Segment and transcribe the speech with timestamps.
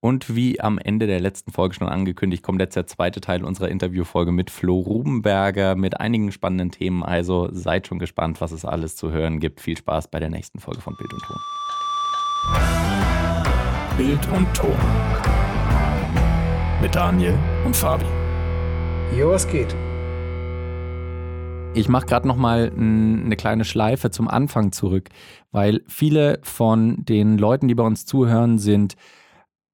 [0.00, 3.68] Und wie am Ende der letzten Folge schon angekündigt, kommt jetzt der zweite Teil unserer
[3.68, 7.02] Interviewfolge mit Flo Rubenberger mit einigen spannenden Themen.
[7.02, 9.60] Also seid schon gespannt, was es alles zu hören gibt.
[9.60, 11.36] Viel Spaß bei der nächsten Folge von Bild und Ton.
[13.96, 14.76] Bild und Ton.
[16.80, 18.06] Mit Daniel und Fabi.
[19.18, 19.74] Jo, was geht?
[21.74, 25.08] Ich mache gerade noch mal eine kleine Schleife zum Anfang zurück,
[25.50, 28.94] weil viele von den Leuten, die bei uns zuhören, sind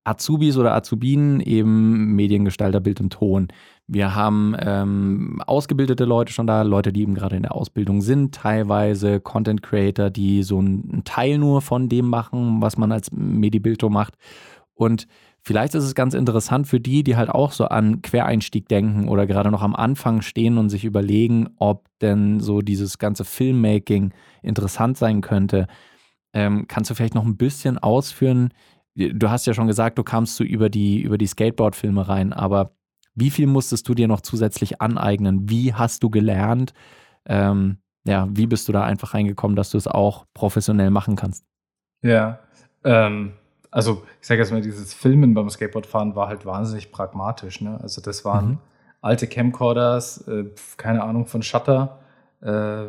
[0.05, 3.49] Azubis oder Azubinen, eben Mediengestalter, Bild und Ton.
[3.87, 8.35] Wir haben ähm, ausgebildete Leute schon da, Leute, die eben gerade in der Ausbildung sind,
[8.35, 13.91] teilweise Content Creator, die so einen Teil nur von dem machen, was man als Medibilto
[13.91, 14.15] macht.
[14.75, 15.07] Und
[15.43, 19.27] vielleicht ist es ganz interessant für die, die halt auch so an Quereinstieg denken oder
[19.27, 24.13] gerade noch am Anfang stehen und sich überlegen, ob denn so dieses ganze Filmmaking
[24.43, 25.67] interessant sein könnte.
[26.33, 28.51] Ähm, kannst du vielleicht noch ein bisschen ausführen,
[28.95, 32.75] du hast ja schon gesagt, du kamst so über die, über die Skateboard-Filme rein, aber
[33.15, 35.49] wie viel musstest du dir noch zusätzlich aneignen?
[35.49, 36.75] Wie hast du gelernt?
[37.27, 41.45] Ähm, ja, wie bist du da einfach reingekommen, dass du es auch professionell machen kannst?
[42.03, 42.41] Ja,
[42.83, 43.33] ähm,
[43.71, 47.61] also ich sage jetzt mal, dieses Filmen beim Skateboardfahren war halt wahnsinnig pragmatisch.
[47.61, 47.79] Ne?
[47.81, 48.59] Also das waren mhm.
[49.01, 50.45] alte Camcorders, äh,
[50.77, 51.99] keine Ahnung von Shutter,
[52.43, 52.85] äh,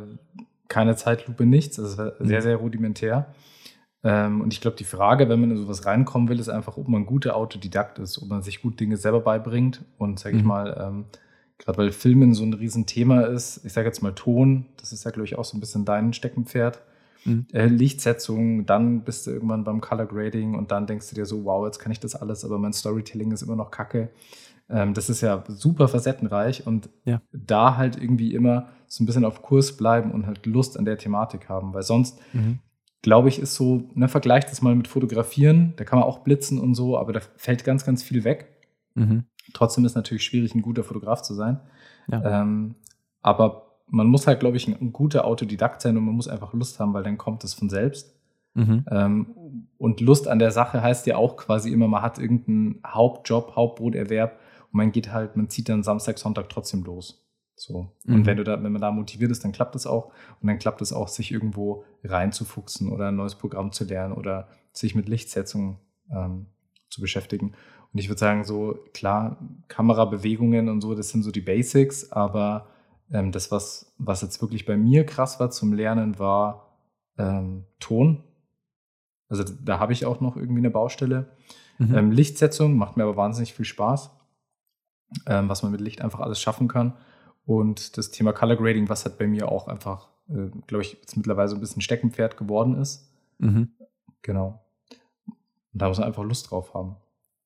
[0.67, 1.80] keine Zeitlupe, nichts.
[1.80, 2.42] Also sehr, mhm.
[2.42, 3.28] sehr rudimentär.
[4.06, 6.88] Ähm, und ich glaube, die Frage, wenn man in sowas reinkommen will, ist einfach, ob
[6.88, 9.84] man ein guter Autodidakt ist, ob man sich gut Dinge selber beibringt.
[9.98, 10.48] Und sage ich mhm.
[10.48, 11.06] mal, ähm,
[11.58, 15.11] gerade weil Filmen so ein Riesenthema ist, ich sage jetzt mal Ton, das ist ja,
[15.11, 16.83] glaube ich, auch so ein bisschen dein Steckenpferd.
[17.26, 17.48] Mhm.
[17.52, 21.44] Äh, Lichtsetzung, dann bist du irgendwann beim Color Grading und dann denkst du dir so,
[21.44, 24.09] wow, jetzt kann ich das alles, aber mein Storytelling ist immer noch kacke.
[24.70, 27.22] Ähm, das ist ja super facettenreich und ja.
[27.31, 31.00] da halt irgendwie immer so ein bisschen auf Kurs bleiben und halt Lust an der
[31.00, 32.59] Thematik haben, weil sonst mhm
[33.06, 36.59] glaube ich, ist so, ne, vergleicht das mal mit Fotografieren, da kann man auch blitzen
[36.59, 38.48] und so, aber da fällt ganz, ganz viel weg.
[38.95, 39.25] Mhm.
[39.53, 41.59] Trotzdem ist es natürlich schwierig, ein guter Fotograf zu sein.
[42.11, 42.42] Ja.
[42.42, 42.73] Ähm,
[43.22, 46.52] aber man muss halt, glaube ich, ein, ein, guter Autodidakt sein und man muss einfach
[46.54, 48.16] Lust haben, weil dann kommt es von selbst.
[48.55, 48.86] Mhm.
[48.89, 53.55] Ähm, und Lust an der Sache heißt ja auch quasi immer, man hat irgendeinen Hauptjob,
[53.55, 54.39] Hauptbroterwerb
[54.72, 57.23] und man geht halt, man zieht dann Samstag, Sonntag trotzdem los.
[57.55, 57.92] So.
[58.05, 58.26] Und mhm.
[58.26, 60.11] wenn du da, wenn man da motiviert ist, dann klappt es auch.
[60.42, 64.49] Und dann klappt es auch, sich irgendwo reinzufuchsen oder ein neues Programm zu lernen oder
[64.73, 65.80] sich mit Lichtsetzung
[66.11, 66.48] ähm,
[66.89, 67.54] zu beschäftigen.
[67.93, 69.39] Und ich würde sagen, so klar,
[69.70, 72.67] Kamerabewegungen und so, das sind so die Basics, aber
[73.11, 76.77] ähm, das, was, was jetzt wirklich bei mir krass war zum Lernen, war
[77.17, 78.23] ähm, Ton.
[79.30, 81.32] Also da habe ich auch noch irgendwie eine Baustelle.
[81.77, 81.95] Mhm.
[81.95, 84.11] Ähm, Lichtsetzung macht mir aber wahnsinnig viel Spaß,
[85.27, 86.93] ähm, was man mit Licht einfach alles schaffen kann.
[87.45, 91.16] Und das Thema Color Grading, was halt bei mir auch einfach, äh, glaube ich, jetzt
[91.16, 93.11] mittlerweile so ein bisschen Steckenpferd geworden ist.
[93.38, 93.70] Mhm.
[94.22, 94.64] Genau.
[95.28, 96.95] Und da muss man einfach Lust drauf haben.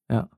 [0.09, 0.29] Ja.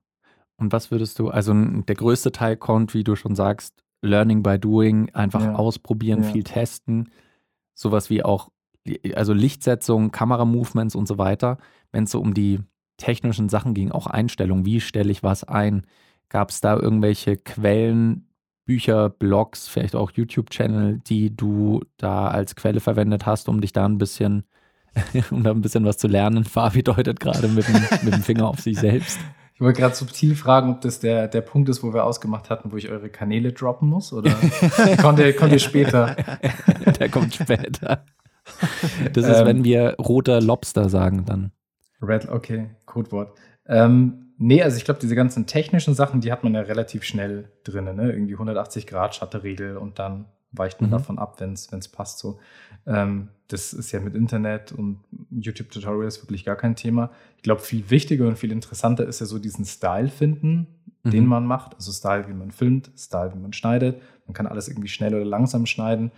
[0.56, 4.58] Und was würdest du, also der größte Teil kommt, wie du schon sagst, Learning by
[4.58, 5.54] Doing, einfach ja.
[5.54, 6.30] ausprobieren, ja.
[6.30, 7.10] viel testen.
[7.74, 8.50] Sowas wie auch,
[9.14, 11.58] also Lichtsetzung, Kameramovements und so weiter.
[11.92, 12.60] Wenn es so um die
[12.96, 15.86] technischen Sachen ging, auch Einstellungen, wie stelle ich was ein?
[16.28, 18.26] Gab es da irgendwelche Quellen,
[18.72, 23.84] Bücher, Blogs, vielleicht auch YouTube-Channel, die du da als Quelle verwendet hast, um dich da
[23.84, 24.44] ein bisschen,
[25.30, 26.44] um da ein bisschen was zu lernen.
[26.44, 29.18] Fabi deutet gerade mit, dem, mit dem Finger auf sich selbst.
[29.52, 32.72] Ich wollte gerade subtil fragen, ob das der, der Punkt ist, wo wir ausgemacht hatten,
[32.72, 34.30] wo ich eure Kanäle droppen muss, oder
[35.02, 36.16] kommt ihr, kommt ihr später?
[36.98, 38.06] der kommt später.
[39.12, 41.52] Das ist, ähm, wenn wir roter Lobster sagen, dann.
[42.00, 43.36] Red, okay, Codewort.
[43.66, 47.48] Ähm, Nee, also ich glaube, diese ganzen technischen Sachen, die hat man ja relativ schnell
[47.62, 47.84] drin.
[47.84, 48.10] Ne?
[48.10, 50.94] Irgendwie 180 Grad Schatterregel und dann weicht man mhm.
[50.94, 52.40] davon ab, wenn es passt so.
[52.84, 54.98] Ähm, das ist ja mit Internet und
[55.30, 57.12] YouTube-Tutorials wirklich gar kein Thema.
[57.36, 60.66] Ich glaube, viel wichtiger und viel interessanter ist ja so diesen Style finden,
[61.04, 61.10] mhm.
[61.10, 61.76] den man macht.
[61.76, 64.02] Also Style, wie man filmt, Style, wie man schneidet.
[64.26, 66.10] Man kann alles irgendwie schnell oder langsam schneiden.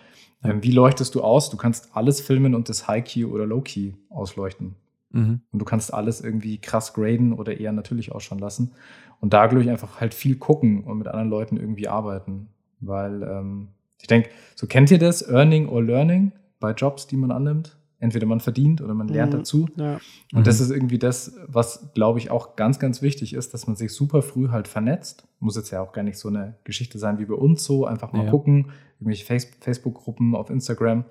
[0.42, 1.50] Ähm, wie leuchtest du aus?
[1.50, 4.76] Du kannst alles filmen und das High-Key oder Low-Key ausleuchten.
[5.14, 5.40] Mhm.
[5.52, 8.72] Und du kannst alles irgendwie krass graden oder eher natürlich ausschauen lassen.
[9.20, 12.48] Und da, glaube ich, einfach halt viel gucken und mit anderen Leuten irgendwie arbeiten.
[12.80, 13.68] Weil ähm,
[14.00, 17.78] ich denke, so kennt ihr das, Earning or Learning bei Jobs, die man annimmt?
[18.00, 19.38] Entweder man verdient oder man lernt mhm.
[19.38, 19.68] dazu.
[19.76, 19.94] Ja.
[20.32, 20.44] Und mhm.
[20.44, 23.92] das ist irgendwie das, was, glaube ich, auch ganz, ganz wichtig ist, dass man sich
[23.92, 25.26] super früh halt vernetzt.
[25.38, 27.86] Muss jetzt ja auch gar nicht so eine Geschichte sein wie bei uns so.
[27.86, 28.30] Einfach mal ja.
[28.30, 31.04] gucken, irgendwelche Facebook-Gruppen auf Instagram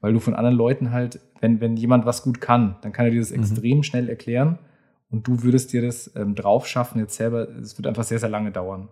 [0.00, 3.10] weil du von anderen Leuten halt, wenn, wenn jemand was gut kann, dann kann er
[3.10, 3.40] dir das mhm.
[3.40, 4.58] extrem schnell erklären
[5.10, 7.48] und du würdest dir das ähm, drauf schaffen jetzt selber.
[7.48, 8.88] Es wird einfach sehr, sehr lange dauern.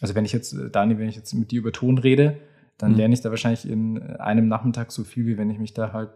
[0.00, 2.38] Also wenn ich jetzt, äh, Dani, wenn ich jetzt mit dir über Ton rede,
[2.78, 2.98] dann mhm.
[2.98, 5.92] lerne ich da wahrscheinlich in äh, einem Nachmittag so viel, wie wenn ich mich da
[5.92, 6.10] halt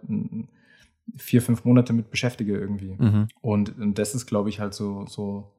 [1.16, 2.96] vier, fünf Monate mit beschäftige irgendwie.
[2.98, 3.28] Mhm.
[3.40, 5.52] Und, und das ist, glaube ich, halt so, so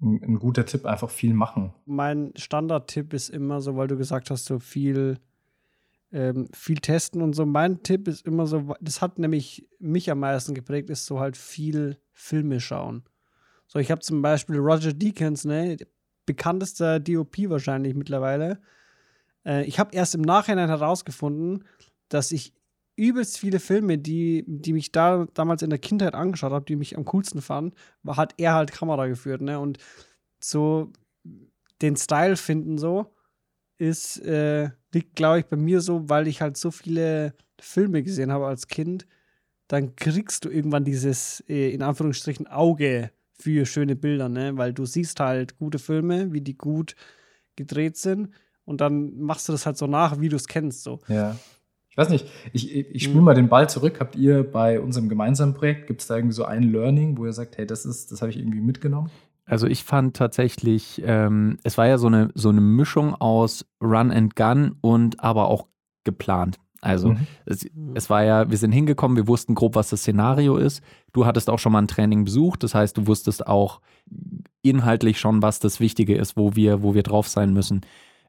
[0.00, 1.72] ein, ein guter Tipp, einfach viel machen.
[1.86, 5.18] Mein Standardtipp ist immer so, weil du gesagt hast, so viel,
[6.12, 7.46] ähm, viel testen und so.
[7.46, 11.36] Mein Tipp ist immer so, das hat nämlich mich am meisten geprägt, ist so halt
[11.36, 13.04] viel Filme schauen.
[13.66, 15.76] So, ich habe zum Beispiel Roger Deakins, ne,
[16.24, 18.60] bekanntester DOP wahrscheinlich mittlerweile.
[19.44, 21.64] Äh, ich habe erst im Nachhinein herausgefunden,
[22.08, 22.54] dass ich
[22.96, 26.96] übelst viele Filme, die, die mich da damals in der Kindheit angeschaut habe, die mich
[26.96, 27.76] am coolsten fanden,
[28.06, 29.60] hat er halt Kamera geführt, ne?
[29.60, 29.78] Und
[30.40, 30.92] so
[31.82, 33.14] den Style finden so
[33.78, 38.32] ist äh, liegt glaube ich bei mir so, weil ich halt so viele Filme gesehen
[38.32, 39.06] habe als Kind,
[39.68, 44.56] dann kriegst du irgendwann dieses äh, in Anführungsstrichen Auge für schöne Bilder, ne?
[44.56, 46.96] Weil du siehst halt gute Filme, wie die gut
[47.56, 48.30] gedreht sind
[48.64, 50.98] und dann machst du das halt so nach, wie du es kennst so.
[51.08, 51.36] Ja.
[51.90, 53.24] Ich weiß nicht, ich, ich spiele mhm.
[53.24, 54.00] mal den Ball zurück.
[54.00, 57.32] Habt ihr bei unserem gemeinsamen Projekt, gibt es da irgendwie so ein Learning, wo ihr
[57.32, 59.10] sagt, hey, das ist, das habe ich irgendwie mitgenommen?
[59.46, 64.10] Also ich fand tatsächlich, ähm, es war ja so eine, so eine Mischung aus Run
[64.10, 65.68] and Gun und aber auch
[66.04, 66.58] geplant.
[66.80, 67.26] Also mhm.
[67.46, 70.82] es, es, war ja, wir sind hingekommen, wir wussten grob, was das Szenario ist.
[71.12, 73.80] Du hattest auch schon mal ein Training besucht, das heißt, du wusstest auch
[74.62, 77.80] inhaltlich schon, was das Wichtige ist, wo wir, wo wir drauf sein müssen.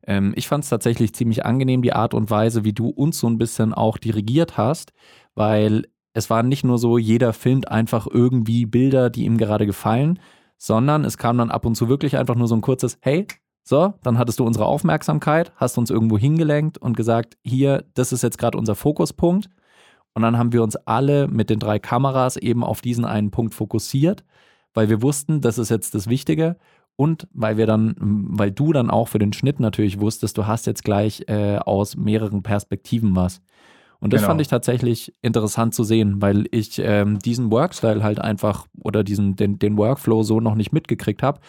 [0.06, 3.28] Ähm, ich fand es tatsächlich ziemlich angenehm, die Art und Weise, wie du uns so
[3.28, 4.94] ein bisschen auch dirigiert hast,
[5.36, 10.20] weil es war nicht nur so, jeder filmt einfach irgendwie Bilder, die ihm gerade gefallen,
[10.58, 13.28] sondern es kam dann ab und zu wirklich einfach nur so ein kurzes Hey,
[13.64, 18.24] so, dann hattest du unsere Aufmerksamkeit, hast uns irgendwo hingelenkt und gesagt, hier, das ist
[18.24, 19.50] jetzt gerade unser Fokuspunkt.
[20.14, 23.54] Und dann haben wir uns alle mit den drei Kameras eben auf diesen einen Punkt
[23.54, 24.24] fokussiert,
[24.74, 26.56] weil wir wussten, das ist jetzt das Wichtige
[26.96, 30.66] und weil wir dann, weil du dann auch für den Schnitt natürlich wusstest, du hast
[30.66, 33.42] jetzt gleich äh, aus mehreren Perspektiven was.
[34.00, 34.30] Und das genau.
[34.30, 39.36] fand ich tatsächlich interessant zu sehen, weil ich ähm, diesen Workstyle halt einfach oder diesen,
[39.36, 41.40] den, den Workflow so noch nicht mitgekriegt habe.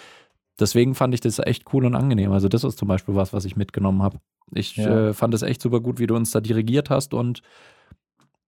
[0.59, 2.33] Deswegen fand ich das echt cool und angenehm.
[2.33, 4.19] Also, das ist zum Beispiel was, was ich mitgenommen habe.
[4.53, 5.09] Ich ja.
[5.09, 7.43] äh, fand es echt super gut, wie du uns da dirigiert hast und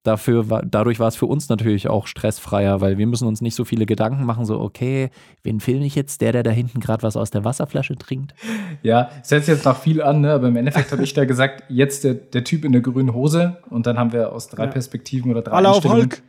[0.02, 3.54] Dafür war, dadurch war es für uns natürlich auch stressfreier, weil wir müssen uns nicht
[3.54, 5.10] so viele Gedanken machen, so, okay,
[5.42, 6.22] wen filme ich jetzt?
[6.22, 8.34] Der, der da hinten gerade was aus der Wasserflasche trinkt?
[8.82, 10.32] Ja, es hört sich jetzt noch viel an, ne?
[10.32, 13.58] aber im Endeffekt habe ich da gesagt, jetzt der, der Typ in der grünen Hose
[13.68, 14.70] und dann haben wir aus drei ja.
[14.70, 16.22] Perspektiven oder drei Alle auf Hulk.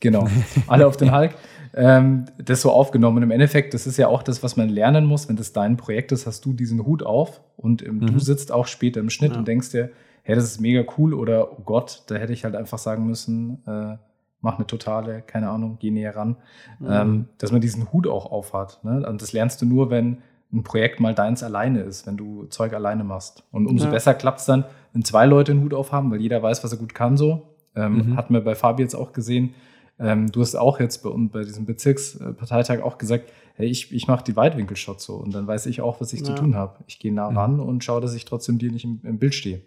[0.00, 0.26] Genau,
[0.66, 1.32] alle auf den Hulk.
[1.74, 3.18] Ähm, das so aufgenommen.
[3.18, 5.28] Und im Endeffekt, das ist ja auch das, was man lernen muss.
[5.28, 8.06] Wenn das dein Projekt ist, hast du diesen Hut auf und ähm, mhm.
[8.06, 9.38] du sitzt auch später im Schnitt ja.
[9.38, 9.90] und denkst dir,
[10.22, 13.62] hey, das ist mega cool oder oh Gott, da hätte ich halt einfach sagen müssen,
[13.66, 13.96] äh,
[14.40, 16.36] mach eine totale, keine Ahnung, geh näher ran,
[16.78, 16.88] mhm.
[16.90, 18.80] ähm, dass man diesen Hut auch aufhat.
[18.84, 19.06] Ne?
[19.06, 20.18] Und das lernst du nur, wenn
[20.52, 23.44] ein Projekt mal deins alleine ist, wenn du Zeug alleine machst.
[23.52, 23.90] Und umso ja.
[23.90, 26.78] besser klappt es dann, wenn zwei Leute einen Hut aufhaben, weil jeder weiß, was er
[26.78, 27.54] gut kann so.
[27.74, 28.16] Ähm, mhm.
[28.16, 29.54] Hatten wir bei Fabi jetzt auch gesehen.
[29.98, 34.24] Ähm, du hast auch jetzt bei, bei diesem Bezirksparteitag auch gesagt, hey, ich, ich mache
[34.24, 36.26] die Weitwinkelshots so und dann weiß ich auch, was ich ja.
[36.26, 36.78] zu tun habe.
[36.86, 37.38] Ich gehe nah mhm.
[37.38, 39.62] ran und schaue, dass ich trotzdem dir nicht im, im Bild stehe.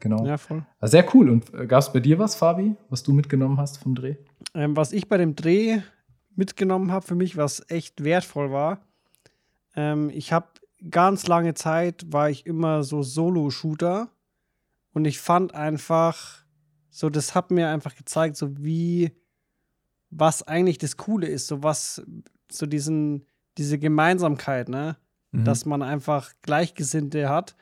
[0.00, 0.24] Genau.
[0.24, 0.64] Ja, voll.
[0.78, 1.30] Also sehr cool.
[1.30, 4.16] Und äh, gab es bei dir was, Fabi, was du mitgenommen hast vom Dreh?
[4.54, 5.80] Ähm, was ich bei dem Dreh
[6.34, 8.80] mitgenommen habe, für mich, was echt wertvoll war,
[9.74, 10.46] ähm, ich habe
[10.90, 14.08] ganz lange Zeit, war ich immer so Solo-Shooter
[14.92, 16.44] und ich fand einfach,
[16.90, 19.12] so, das hat mir einfach gezeigt, so wie,
[20.10, 22.02] was eigentlich das Coole ist, so was,
[22.50, 24.96] so diesen, diese Gemeinsamkeit, ne?
[25.32, 25.44] Mhm.
[25.44, 27.56] Dass man einfach Gleichgesinnte hat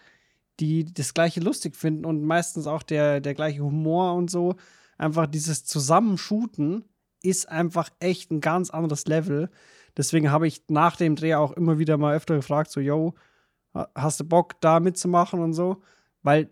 [0.60, 4.56] die das gleiche lustig finden und meistens auch der, der gleiche Humor und so.
[4.98, 6.84] Einfach dieses Zusammenshooten
[7.22, 9.50] ist einfach echt ein ganz anderes Level.
[9.96, 13.14] Deswegen habe ich nach dem Dreh auch immer wieder mal öfter gefragt, so, yo,
[13.94, 15.82] hast du Bock, da mitzumachen und so?
[16.22, 16.50] Weil,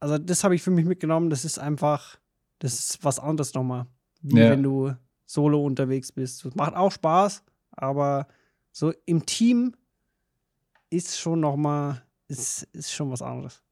[0.00, 2.18] also das habe ich für mich mitgenommen, das ist einfach,
[2.58, 3.86] das ist was anderes nochmal,
[4.20, 4.50] wie ja.
[4.50, 4.92] wenn du
[5.26, 6.44] solo unterwegs bist.
[6.44, 8.26] Das macht auch Spaß, aber
[8.70, 9.74] so im Team
[10.90, 12.02] ist schon nochmal
[12.38, 13.62] ist, ist schon was anderes.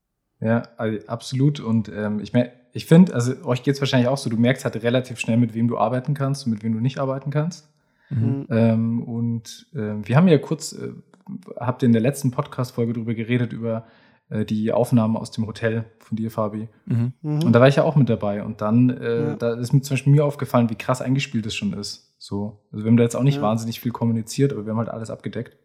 [0.41, 1.61] Ja, also absolut.
[1.61, 2.33] Und ähm, ich,
[2.73, 5.55] ich finde, also euch geht es wahrscheinlich auch so, du merkst halt relativ schnell, mit
[5.55, 7.69] wem du arbeiten kannst und mit wem du nicht arbeiten kannst.
[8.11, 8.47] Mhm.
[8.51, 10.93] Ähm, und äh, wir haben ja kurz, äh,
[11.59, 13.87] habt ihr in der letzten Podcast-Folge darüber geredet, über
[14.31, 16.69] äh, die Aufnahmen aus dem Hotel von dir, Fabi.
[16.87, 17.13] Mhm.
[17.23, 17.43] Mhm.
[17.45, 18.43] Und da war ich ja auch mit dabei.
[18.43, 19.35] Und dann, äh, ja.
[19.37, 22.15] da ist mir zum Beispiel mir aufgefallen, wie krass eingespielt das schon ist.
[22.19, 22.61] So.
[22.73, 23.43] Also wir haben da jetzt auch nicht ja.
[23.43, 25.57] wahnsinnig viel kommuniziert, aber wir haben halt alles abgedeckt.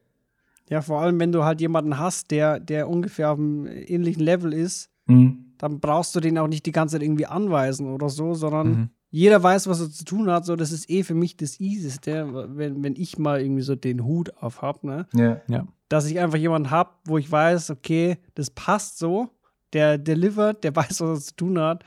[0.70, 4.54] Ja, vor allem, wenn du halt jemanden hast, der, der ungefähr auf einem ähnlichen Level
[4.54, 5.54] ist, mhm.
[5.58, 8.90] dann brauchst du den auch nicht die ganze Zeit irgendwie anweisen oder so, sondern mhm.
[9.12, 10.46] jeder weiß, was er zu tun hat.
[10.46, 14.04] So, das ist eh für mich das Easieste, wenn, wenn ich mal irgendwie so den
[14.04, 15.06] Hut auf hab, ne?
[15.14, 15.42] Ja.
[15.48, 15.68] ja.
[15.88, 19.30] Dass ich einfach jemanden hab, wo ich weiß, okay, das passt so,
[19.74, 21.84] der delivert, der weiß, was er zu tun hat.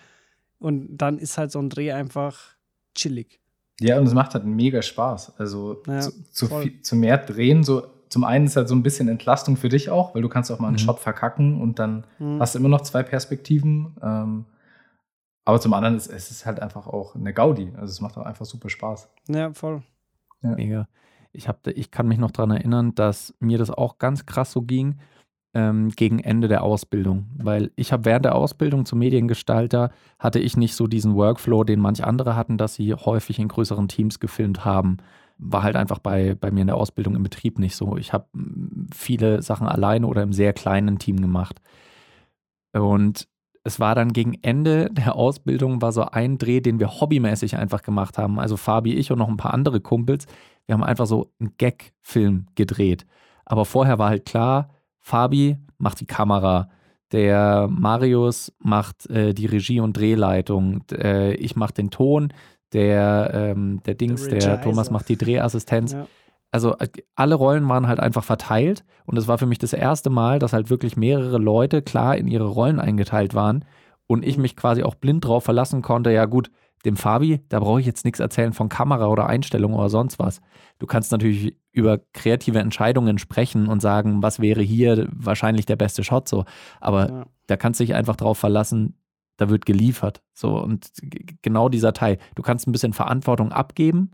[0.61, 2.39] Und dann ist halt so ein Dreh einfach
[2.95, 3.41] chillig.
[3.81, 5.39] Ja, und es macht halt mega Spaß.
[5.39, 8.83] Also ja, zu, zu, viel, zu, mehr drehen, so zum einen ist halt so ein
[8.83, 10.81] bisschen Entlastung für dich auch, weil du kannst auch mal einen Mhm.
[10.81, 12.41] Shot verkacken und dann Mhm.
[12.41, 13.97] hast du immer noch zwei Perspektiven.
[14.03, 14.45] Ähm,
[15.45, 17.73] aber zum anderen ist es ist halt einfach auch eine Gaudi.
[17.77, 19.09] Also es macht auch einfach super Spaß.
[19.29, 19.83] Ja, voll.
[20.43, 20.87] Mega.
[21.33, 24.63] Ich, hab, ich kann mich noch daran erinnern, dass mir das auch ganz krass so
[24.63, 24.99] ging
[25.55, 27.27] ähm, gegen Ende der Ausbildung.
[27.37, 31.81] Weil ich habe während der Ausbildung zum Mediengestalter, hatte ich nicht so diesen Workflow, den
[31.81, 34.99] manche andere hatten, dass sie häufig in größeren Teams gefilmt haben.
[35.39, 37.97] War halt einfach bei, bei mir in der Ausbildung im Betrieb nicht so.
[37.97, 38.27] Ich habe
[38.93, 41.61] viele Sachen alleine oder im sehr kleinen Team gemacht.
[42.73, 43.29] Und
[43.65, 47.83] es war dann gegen Ende der Ausbildung war so ein Dreh, den wir hobbymäßig einfach
[47.83, 48.41] gemacht haben.
[48.41, 50.27] Also Fabi, ich und noch ein paar andere Kumpels.
[50.67, 53.07] Wir haben einfach so einen Gag-Film gedreht.
[53.45, 56.69] Aber vorher war halt klar, Fabi macht die Kamera,
[57.13, 62.33] der Marius macht äh, die Regie und Drehleitung, äh, ich mache den Ton,
[62.73, 64.61] der, ähm, der Dings, der, Regizer.
[64.61, 66.07] Thomas macht die Drehassistenz Ja.
[66.51, 70.11] also äh, alle Rollen waren halt einfach verteilt und es war für mich das erste
[70.11, 73.65] Mal, dass halt wirklich mehrere Leute klar in ihre Rollen eingeteilt waren
[74.07, 76.51] und ich mich quasi auch blind drauf verlassen konnte, ja gut,
[76.85, 80.41] dem Fabi, da brauche ich jetzt nichts erzählen von Kamera oder Einstellung oder sonst was.
[80.79, 86.05] Du kannst natürlich über kreative Entscheidungen sprechen und sagen, was wäre hier wahrscheinlich der beste
[86.05, 86.45] Shot so,
[86.81, 87.27] aber Ja.
[87.49, 88.95] da kannst du dich einfach drauf verlassen,
[89.39, 90.23] da wird geliefert.
[90.35, 90.91] So und
[91.43, 92.19] genau dieser Teil.
[92.35, 94.11] Du kannst ein bisschen Verantwortung abgeben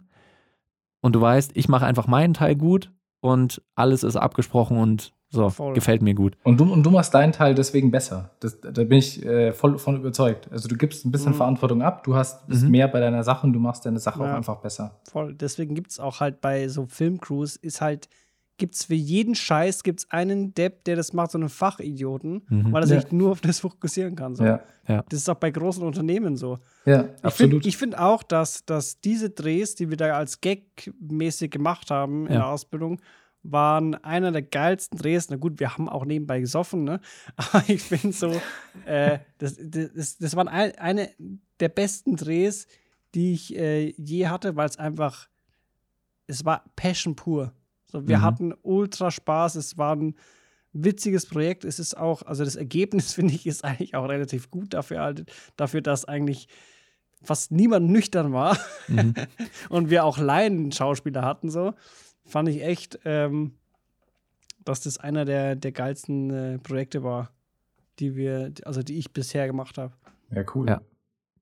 [1.01, 5.51] und du weißt, ich mache einfach meinen Teil gut und alles ist abgesprochen und so,
[5.51, 5.75] Voll.
[5.75, 6.37] gefällt mir gut.
[6.45, 8.31] Und du, und du machst deinen Teil deswegen besser.
[8.39, 10.49] Das, da bin ich äh, voll von überzeugt.
[10.53, 11.37] Also du gibst ein bisschen Mhm.
[11.37, 12.71] Verantwortung ab, du hast, bist Mhm.
[12.71, 14.31] mehr bei deiner Sache und du machst deine Sache Ja.
[14.31, 15.01] auch einfach besser.
[15.11, 15.35] Voll.
[15.35, 18.09] Deswegen gibt es auch halt bei so Filmcrews, ist halt,
[18.57, 22.73] gibt es für jeden Scheiß gibt's einen Depp, der das macht, so einen Fachidioten, Mhm.
[22.73, 23.01] weil er Ja.
[23.01, 24.37] sich nur auf das fokussieren kann.
[24.37, 24.45] So.
[24.45, 26.59] Ja, Das ist auch bei großen Unternehmen so.
[26.85, 27.67] ja Ich finde absolut.
[27.67, 32.33] ich find auch, dass, dass diese Drehs, die wir da als Gag-mäßig gemacht haben in
[32.35, 32.39] Ja.
[32.41, 33.01] der Ausbildung,
[33.43, 35.29] waren einer der geilsten Drehs.
[35.29, 37.01] Na gut, wir haben auch nebenbei gesoffen, ne?
[37.37, 38.41] Aber ich finde so,
[38.87, 41.11] äh, das, das, das waren ein, eine
[41.61, 42.67] der besten Drehs,
[43.15, 45.29] die ich äh, je hatte, weil es einfach,
[46.27, 47.53] es war Passion pur.
[47.95, 48.23] So, wir Mhm.
[48.23, 50.17] hatten ultra Spaß, es war ein
[50.73, 51.65] witziges Projekt.
[51.65, 55.31] Es ist auch, also das Ergebnis, finde ich, ist eigentlich auch relativ gut dafür, halt,
[55.57, 56.49] dafür dass eigentlich
[57.23, 58.59] fast niemand nüchtern war
[58.89, 59.15] Mhm.
[59.71, 61.73] und wir auch Laien-Schauspieler hatten, so,
[62.27, 63.53] fand ich echt, ähm,
[64.65, 67.31] dass das einer der, der geilsten äh, Projekte war,
[68.01, 69.93] die wir, also die ich bisher gemacht habe.
[70.33, 70.69] Ja, cool.
[70.69, 70.81] Ja.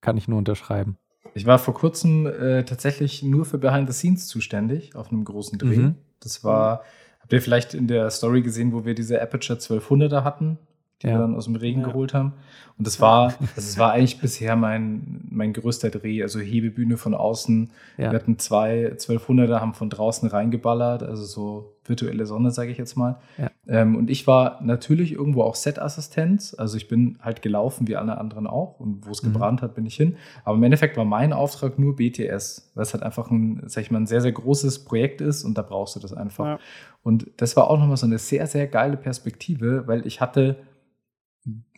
[0.03, 0.99] Kann ich nur unterschreiben.
[1.35, 5.59] Ich war vor kurzem äh, tatsächlich nur für Behind the Scenes zuständig auf einem großen
[5.59, 5.77] Dreh.
[5.79, 5.95] Mhm.
[6.23, 6.85] Das war,
[7.21, 10.59] habt ihr vielleicht in der Story gesehen, wo wir diese Aperture 1200er hatten,
[11.03, 11.15] die Ja.
[11.15, 11.89] wir dann aus dem Regen Ja.
[11.89, 12.33] geholt haben.
[12.79, 17.71] Und das war, es war eigentlich bisher mein, mein größter Dreh, also Hebebühne von außen.
[17.99, 18.11] Ja.
[18.11, 22.97] Wir hatten zwei 1200er, haben von draußen reingeballert, also so virtuelle Sonne, sage ich jetzt
[22.97, 23.17] mal.
[23.39, 23.51] Ja.
[23.67, 28.19] Ähm, und ich war natürlich irgendwo auch Set-Assistent, also ich bin halt gelaufen wie alle
[28.19, 29.33] anderen auch und wo es Mhm.
[29.33, 30.17] gebrannt hat, bin ich hin.
[30.45, 33.91] Aber im Endeffekt war mein Auftrag nur BTS, weil es halt einfach ein, sag ich
[33.91, 36.45] mal, ein sehr, sehr großes Projekt ist und da brauchst du das einfach.
[36.47, 36.59] Ja.
[37.03, 40.57] Und das war auch nochmal so eine sehr, sehr geile Perspektive, weil ich hatte,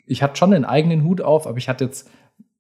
[0.07, 2.11] ich hatte schon einen eigenen Hut auf, aber ich hatte jetzt,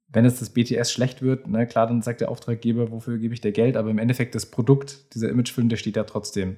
[0.09, 3.41] wenn jetzt das BTS schlecht wird, ne, klar, dann sagt der Auftraggeber, wofür gebe ich
[3.41, 6.57] dir Geld, aber im Endeffekt das Produkt, dieser Imagefilm, der steht ja trotzdem.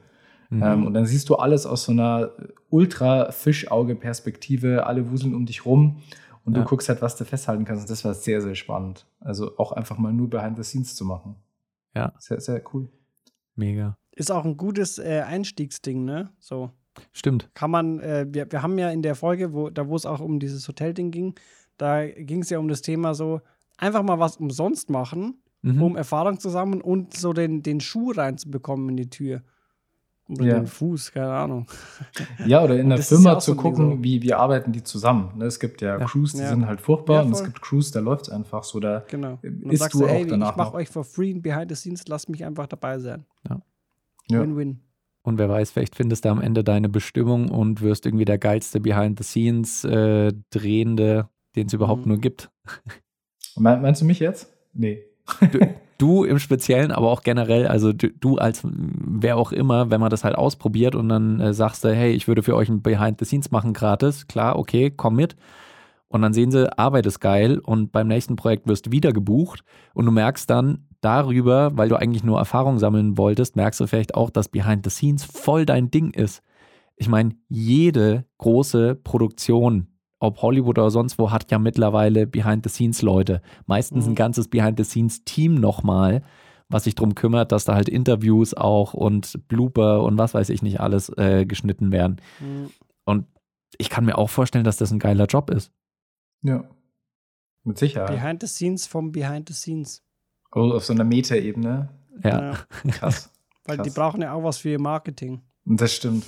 [0.50, 0.62] Mhm.
[0.62, 2.30] Ähm, und dann siehst du alles aus so einer
[2.70, 6.02] Ultra-Fischauge-Perspektive, alle wuseln um dich rum
[6.44, 6.62] und Ja.
[6.62, 7.82] du guckst halt, was du festhalten kannst.
[7.82, 9.06] Und das war sehr, sehr spannend.
[9.20, 11.36] Also auch einfach mal nur Behind the Scenes zu machen.
[11.94, 12.12] Ja.
[12.18, 12.88] Sehr, sehr cool.
[13.54, 13.96] Mega.
[14.12, 16.30] Ist auch ein gutes äh, Einstiegsding, ne?
[16.38, 16.70] So.
[17.12, 17.48] Stimmt.
[17.54, 20.20] kann man, äh, wir, wir haben ja in der Folge, wo, da wo es auch
[20.20, 21.34] um dieses Hotelding ging,
[21.78, 23.40] da ging es ja um das Thema so,
[23.78, 25.82] einfach mal was umsonst machen, Mhm.
[25.82, 29.42] um Erfahrung zu sammeln und so den, den Schuh reinzubekommen in die Tür.
[30.28, 30.54] Oder Ja.
[30.54, 31.66] den Fuß, keine Ahnung.
[32.46, 35.32] Ja, oder in der ist Firma ja zu so gucken, wie, wie arbeiten die zusammen.
[35.38, 36.04] Ne, es gibt ja, Ja.
[36.06, 38.78] Crews, die sind halt furchtbar und es gibt Crews, da läuft es einfach so.
[38.80, 39.38] Da Genau.
[39.42, 40.74] Und sagst du du, auch ey, ich danach mache noch.
[40.74, 43.24] euch for free ein Behind the Scenes, lasst mich einfach dabei sein.
[44.28, 44.80] Win-win.
[45.26, 48.78] Und wer weiß, vielleicht findest du am Ende deine Bestimmung und wirst irgendwie der geilste
[48.80, 52.12] Behind-the-Scenes-Drehende, den es überhaupt Mhm.
[52.12, 52.48] nur gibt.
[53.56, 54.52] Me- Meinst du mich jetzt?
[54.72, 55.02] Nee.
[55.98, 60.10] Du im Speziellen, aber auch generell, also du, du als wer auch immer, wenn man
[60.10, 63.18] das halt ausprobiert und dann äh, sagst du, hey, ich würde für euch ein Behind
[63.18, 65.36] the Scenes machen gratis, klar, okay, komm mit.
[66.08, 69.64] Und dann sehen sie, Arbeit ist geil und beim nächsten Projekt wirst du wieder gebucht
[69.94, 74.14] und du merkst dann darüber, weil du eigentlich nur Erfahrung sammeln wolltest, merkst du vielleicht
[74.14, 76.42] auch, dass Behind the Scenes voll dein Ding ist.
[76.96, 79.88] Ich meine, jede große Produktion,
[80.18, 83.42] ob Hollywood oder sonst wo, hat ja mittlerweile Behind-the-Scenes-Leute.
[83.66, 84.12] Meistens Mhm.
[84.12, 86.22] ein ganzes Behind-the-Scenes-Team nochmal,
[86.70, 90.62] was sich darum kümmert, dass da halt Interviews auch und Blooper und was weiß ich
[90.62, 92.16] nicht alles äh, geschnitten werden.
[92.40, 92.70] Mhm.
[93.04, 93.26] Und
[93.78, 95.70] ich kann mir auch vorstellen, dass das ein geiler Job ist.
[96.42, 96.64] Ja.
[97.64, 98.08] Mit Sicherheit.
[98.08, 100.02] Behind the scenes vom Behind the scenes.
[100.56, 101.90] Oh, auf so einer Metaebene.
[102.24, 102.54] Ja.
[102.90, 103.30] Krass.
[103.66, 103.94] Weil die Krass.
[103.94, 105.42] brauchen ja auch was für ihr Marketing.
[105.66, 106.24] Das stimmt.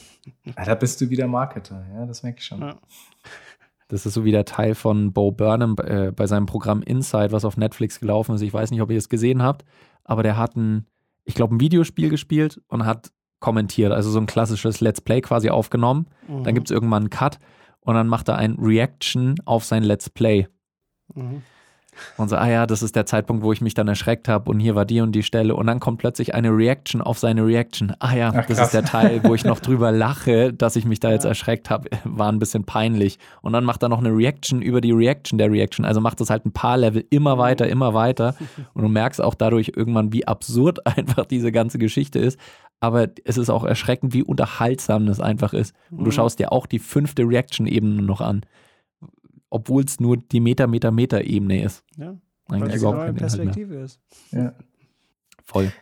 [0.55, 2.61] Ah, da bist du wieder Marketer, ja, das merke ich schon.
[2.61, 2.77] Ja.
[3.87, 7.47] Das ist so wie der Teil von Bo Burnham äh, bei seinem Programm Inside, was
[7.47, 8.43] auf Netflix gelaufen ist.
[8.43, 9.65] Ich weiß nicht, ob ihr es gesehen habt,
[10.05, 10.87] aber der hat ein,
[11.25, 15.49] ich glaube, ein Videospiel gespielt und hat kommentiert, also so ein klassisches Let's Play quasi
[15.49, 16.07] aufgenommen.
[16.27, 16.45] Mhm.
[16.45, 17.39] Dann gibt es irgendwann einen Cut
[17.81, 20.49] und dann macht er ein Reaction auf sein Let's Play.
[21.15, 21.43] Mhm.
[22.17, 24.61] Und so, ah ja, das ist der Zeitpunkt, wo ich mich dann erschreckt habe und
[24.61, 27.93] hier war die und die Stelle und dann kommt plötzlich eine Reaction auf seine Reaction.
[27.99, 31.00] Ah ja, Ach, das ist der Teil, wo ich noch drüber lache, dass ich mich
[31.00, 31.88] da jetzt erschreckt habe.
[32.05, 33.19] War ein bisschen peinlich.
[33.43, 35.85] Und dann macht er noch eine Reaction über die Reaction der Reaction.
[35.85, 38.35] Also macht das halt ein paar Level immer weiter, immer weiter.
[38.75, 42.38] Und du merkst auch dadurch irgendwann, wie absurd einfach diese ganze Geschichte ist.
[42.81, 45.75] Aber es ist auch erschreckend, wie unterhaltsam das einfach ist.
[45.90, 46.12] Und du Mhm.
[46.12, 48.43] schaust dir auch die fünfte Reaction-Ebene noch an.
[49.50, 51.85] Obwohl es nur die Meter-Meter-Meter-Ebene ist.
[51.97, 52.17] Ja,
[52.49, 53.47] weil Eigentlich es überhaupt eine neue kein Inhalt mehr.
[53.47, 54.00] Perspektive ist.
[54.31, 54.52] Ja.
[55.45, 55.73] Voll.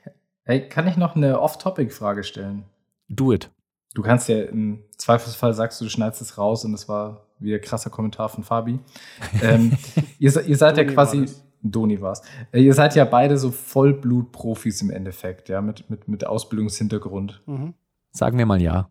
[0.44, 2.64] Hey, kann ich noch eine Off-Topic-Frage stellen?
[3.08, 3.50] Do it.
[3.94, 7.58] Du kannst ja im Zweifelsfall sagst du, du schneidest es raus und das war wieder
[7.58, 8.78] krasser Kommentar von Fabi.
[9.42, 9.72] ähm,
[10.18, 11.26] ihr, ihr seid ja quasi, war.
[11.62, 12.22] Doni war's.
[12.52, 17.42] Äh, ihr seid ja beide so Vollblut-Profis im Endeffekt, ja, mit, mit, mit Ausbildungshintergrund.
[17.46, 17.74] Mhm.
[18.12, 18.88] Sagen wir mal ja.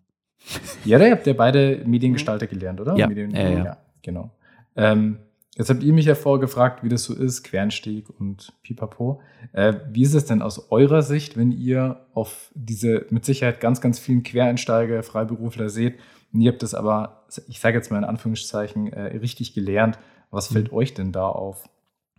[0.83, 2.95] Ja, ihr habt ja beide Mediengestalter gelernt, oder?
[2.95, 3.77] Ja, Medien ja, ja.
[4.01, 4.31] genau.
[4.75, 5.19] Ähm,
[5.55, 9.21] jetzt habt ihr mich ja vorgefragt, wie das so ist, Quernstieg und Pipapo.
[9.53, 13.81] Äh, wie ist es denn aus eurer Sicht, wenn ihr auf diese mit Sicherheit ganz,
[13.81, 15.99] ganz vielen Quereinsteiger, Freiberufler seht
[16.33, 19.97] und ihr habt das aber, ich sage jetzt mal in Anführungszeichen, äh, richtig gelernt.
[20.31, 21.69] Was fällt euch denn da auf?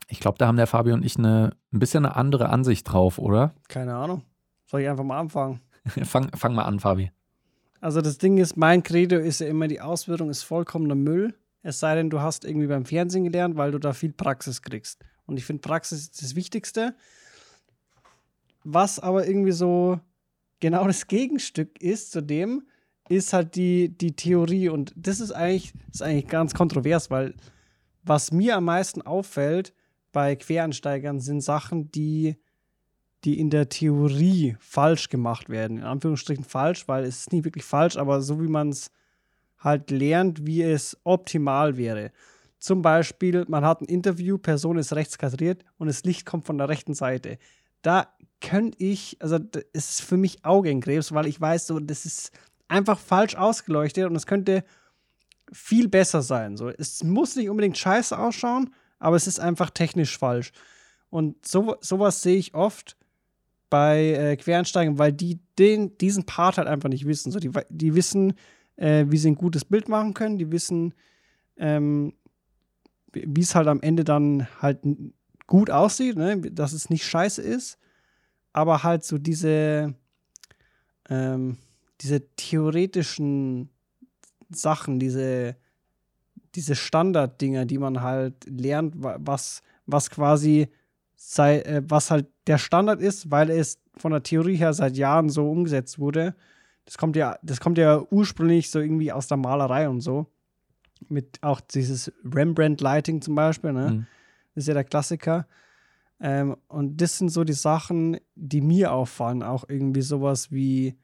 [0.09, 3.19] Ich glaube, da haben der Fabio und ich eine, ein bisschen eine andere Ansicht drauf,
[3.19, 3.55] oder?
[3.69, 4.23] Keine Ahnung.
[4.65, 5.61] Soll ich einfach mal anfangen?
[6.05, 7.11] fang, fang mal an, Fabi.
[7.81, 11.35] Also das Ding ist, mein Credo ist ja immer, die Ausbildung ist vollkommener Müll.
[11.67, 15.05] Es sei denn, du hast irgendwie beim Fernsehen gelernt, weil du da viel Praxis kriegst.
[15.27, 16.95] Und ich finde, Praxis ist das Wichtigste.
[18.63, 19.99] Was aber irgendwie so
[20.61, 22.69] genau das Gegenstück ist zu dem,
[23.09, 24.69] ist halt die, die Theorie.
[24.69, 27.35] Und das ist eigentlich, ist eigentlich ganz kontrovers, weil
[28.05, 29.75] was mir am meisten auffällt
[30.13, 32.37] bei Quereinsteigern sind Sachen, die,
[33.25, 35.79] die in der Theorie falsch gemacht werden.
[35.79, 38.93] In Anführungsstrichen falsch, weil es ist nie wirklich falsch, aber so wie man es
[39.67, 42.13] halt lernt, wie es optimal wäre.
[42.59, 46.57] Zum Beispiel, man hat ein Interview, Person ist rechts kadriert und das Licht kommt von
[46.57, 47.39] der rechten Seite.
[47.83, 48.09] Da
[48.41, 52.31] könnte ich, also das ist für mich Augenkrebs, weil ich weiß, so, das ist
[52.69, 54.65] einfach falsch ausgeleuchtet und es könnte
[55.53, 56.57] viel besser sein.
[56.57, 60.53] So, es muss nicht unbedingt scheiße ausschauen, aber es ist einfach technisch falsch.
[61.11, 62.97] Und so, sowas sehe ich oft
[63.69, 67.33] bei äh, Quereinsteigern, weil die den, diesen Part halt einfach nicht wissen.
[67.33, 68.35] So, die, die wissen,
[68.77, 70.95] äh, wie sie ein gutes Bild machen können, die wissen,
[71.57, 72.13] ähm,
[73.13, 74.81] wie es halt am Ende dann halt
[75.47, 76.41] gut aussieht, ne?
[76.41, 77.79] dass es nicht scheiße ist,
[78.53, 79.95] aber halt so diese,
[81.09, 81.57] ähm,
[82.01, 83.71] diese theoretischen
[84.51, 85.57] Sachen, diese,
[86.55, 90.69] diese Standarddinger, die man halt lernt, wa- was, was quasi
[91.17, 95.31] sei, äh, was halt der Standard ist, weil es von der Theorie her seit Jahren
[95.31, 96.35] so umgesetzt wurde.
[96.87, 100.27] Das kommt ja, das kommt ja ursprünglich so irgendwie aus der Malerei und so.
[101.09, 103.91] Mit auch dieses Rembrandt-Lighting zum Beispiel, ne?
[103.91, 104.07] Mhm.
[104.55, 105.47] Das ist ja der Klassiker.
[106.19, 109.43] Ähm, und das sind so die Sachen, die mir auffallen.
[109.43, 110.97] Auch irgendwie sowas wie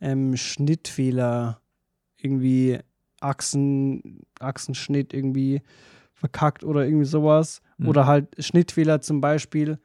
[0.00, 1.60] ähm, Schnittfehler,
[2.16, 2.80] irgendwie
[3.20, 5.62] Achsen, Achsenschnitt irgendwie
[6.12, 7.60] verkackt oder irgendwie sowas.
[7.76, 7.88] Mhm.
[7.88, 9.78] Oder halt Schnittfehler zum Beispiel.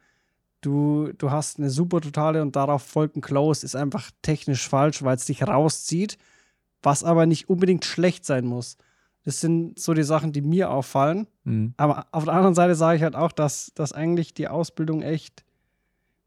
[0.64, 5.16] Du, du hast eine Supertotale und darauf folgt ein Close, ist einfach technisch falsch, weil
[5.16, 6.16] es dich rauszieht,
[6.82, 8.76] was aber nicht unbedingt schlecht sein muss.
[9.24, 11.26] Das sind so die Sachen, die mir auffallen.
[11.44, 11.74] Mhm.
[11.76, 15.44] Aber auf der anderen Seite sage ich halt auch, dass, dass eigentlich die Ausbildung echt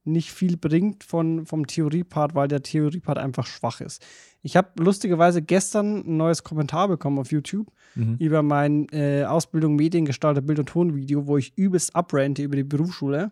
[0.03, 4.03] nicht viel bringt von, vom Theoriepart, weil der Theoriepart einfach schwach ist.
[4.41, 8.17] Ich habe lustigerweise gestern ein neues Kommentar bekommen auf YouTube Mhm.
[8.19, 13.31] über mein äh, Ausbildung Mediengestalter Bild- und Tonvideo, wo ich übelst abrante über die Berufsschule.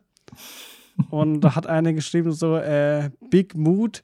[1.10, 4.03] Und da hat einer geschrieben so, äh, Big Mood,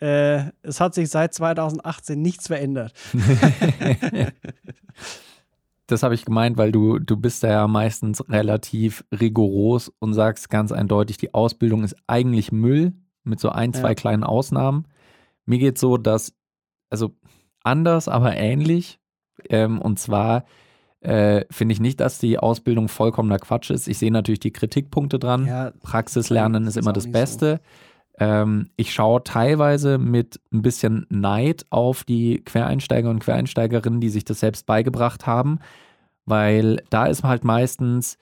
[0.00, 2.92] äh, es hat sich seit 2018 nichts verändert.
[5.86, 10.50] Das habe ich gemeint, weil du, du bist da ja meistens relativ rigoros und sagst
[10.50, 12.92] ganz eindeutig, die Ausbildung ist eigentlich Müll,
[13.24, 13.94] mit so ein, zwei Ja.
[13.94, 14.84] kleinen Ausnahmen.
[15.46, 16.34] Mir geht so, dass,
[16.90, 17.16] also
[17.64, 19.00] anders, aber ähnlich.
[19.48, 20.44] Ähm, und zwar,
[21.08, 23.88] äh, finde ich nicht, dass die Ausbildung vollkommener Quatsch ist.
[23.88, 25.46] Ich sehe natürlich die Kritikpunkte dran.
[25.46, 27.18] Ja, Praxislernen ist ist immer das nicht so.
[27.18, 27.60] Beste.
[28.18, 34.26] Ähm, ich schaue teilweise mit ein bisschen Neid auf die Quereinsteiger und Quereinsteigerinnen, die sich
[34.26, 35.60] das selbst beigebracht haben,
[36.26, 38.18] weil da ist halt meistens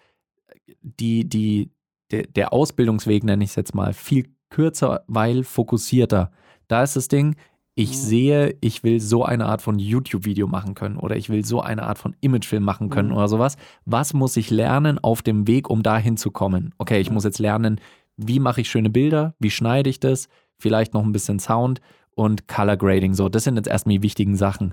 [0.81, 1.73] die, die,
[2.13, 6.31] der, der Ausbildungsweg, nenne ich es jetzt mal, viel kürzer, weil fokussierter.
[6.69, 7.35] Da ist das Ding,
[7.79, 7.95] ich Mhm.
[7.95, 11.83] sehe, ich will so eine Art von YouTube-Video machen können oder ich will so eine
[11.85, 13.17] Art von Imagefilm machen können Mhm.
[13.17, 13.57] oder sowas.
[13.85, 16.75] Was muss ich lernen auf dem Weg, um da hinzukommen?
[16.79, 17.79] Okay, ich muss jetzt lernen,
[18.17, 21.81] wie mache ich schöne Bilder, wie schneide ich das, vielleicht noch ein bisschen Sound
[22.15, 23.13] und Color Grading.
[23.13, 24.73] So, das sind jetzt erstmal die wichtigen Sachen.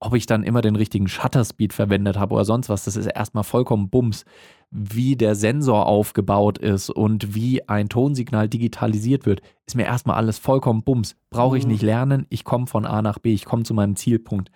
[0.00, 3.06] Ob ich dann immer den richtigen Shutter Speed verwendet habe oder sonst was, das ist
[3.06, 4.24] erstmal vollkommen Bums.
[4.70, 10.38] Wie der Sensor aufgebaut ist und wie ein Tonsignal digitalisiert wird, ist mir erstmal alles
[10.38, 11.16] vollkommen Bums.
[11.30, 11.70] Brauche ich Mhm.
[11.72, 14.50] nicht lernen, ich komme von A nach B, ich komme zu meinem Zielpunkt.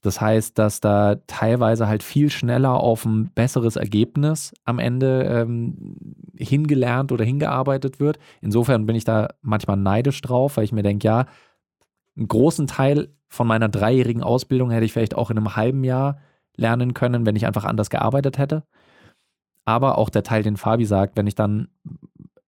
[0.00, 5.96] Das heißt, dass da teilweise halt viel schneller auf ein besseres Ergebnis am Ende ähm,
[6.38, 8.18] hingelernt oder hingearbeitet wird.
[8.40, 11.26] Insofern bin ich da manchmal neidisch drauf, weil ich mir denke, ja,
[12.16, 16.18] einen großen Teil von meiner dreijährigen Ausbildung hätte ich vielleicht auch in einem halben Jahr
[16.56, 18.62] lernen können, wenn ich einfach anders gearbeitet hätte.
[19.66, 21.68] Aber auch der Teil, den Fabi sagt, wenn ich dann,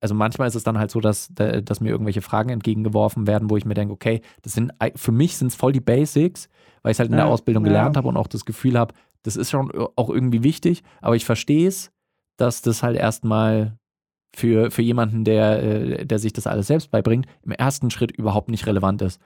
[0.01, 3.57] also manchmal ist es dann halt so, dass, dass mir irgendwelche Fragen entgegengeworfen werden, wo
[3.59, 6.49] ich mir denke, okay, das sind für mich sind es voll die Basics,
[6.83, 7.69] weil ich es halt in der Ja, Ausbildung ja.
[7.71, 11.25] gelernt habe und auch das Gefühl habe, das ist schon auch irgendwie wichtig, aber ich
[11.25, 11.91] verstehe es,
[12.37, 13.77] dass das halt erstmal
[14.35, 18.49] für, für jemanden, der, äh, der sich das alles selbst beibringt, im ersten Schritt überhaupt
[18.49, 19.21] nicht relevant ist.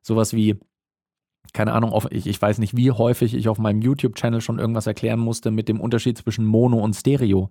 [0.00, 0.58] Sowas wie,
[1.52, 4.86] keine Ahnung, auf, ich, ich weiß nicht, wie häufig ich auf meinem YouTube-Channel schon irgendwas
[4.86, 7.50] erklären musste mit dem Unterschied zwischen Mono und Stereo.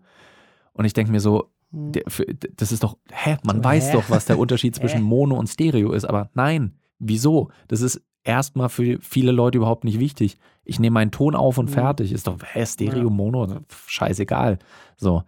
[0.74, 1.92] Und ich denke mir so, Hm.
[1.92, 3.94] der, für, das ist doch, hä, man So, weiß hä?
[3.94, 5.02] doch, was der Unterschied zwischen?
[5.02, 7.50] Mono und Stereo ist, aber nein, wieso?
[7.68, 10.38] Das ist erstmal für viele Leute überhaupt nicht wichtig.
[10.66, 11.74] Ich nehme meinen Ton auf und Mhm.
[11.74, 12.12] fertig.
[12.12, 13.10] Ist doch, hä, Stereo, Ja.
[13.10, 13.48] Mono,
[13.88, 14.60] scheißegal.
[14.98, 15.24] So.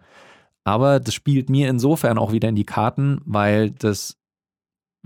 [0.64, 4.16] Aber das spielt mir insofern auch wieder in die Karten, weil das,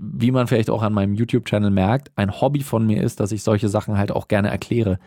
[0.01, 3.43] wie man vielleicht auch an meinem YouTube-Channel merkt, ein Hobby von mir ist, dass ich
[3.43, 4.97] solche Sachen halt auch gerne erkläre.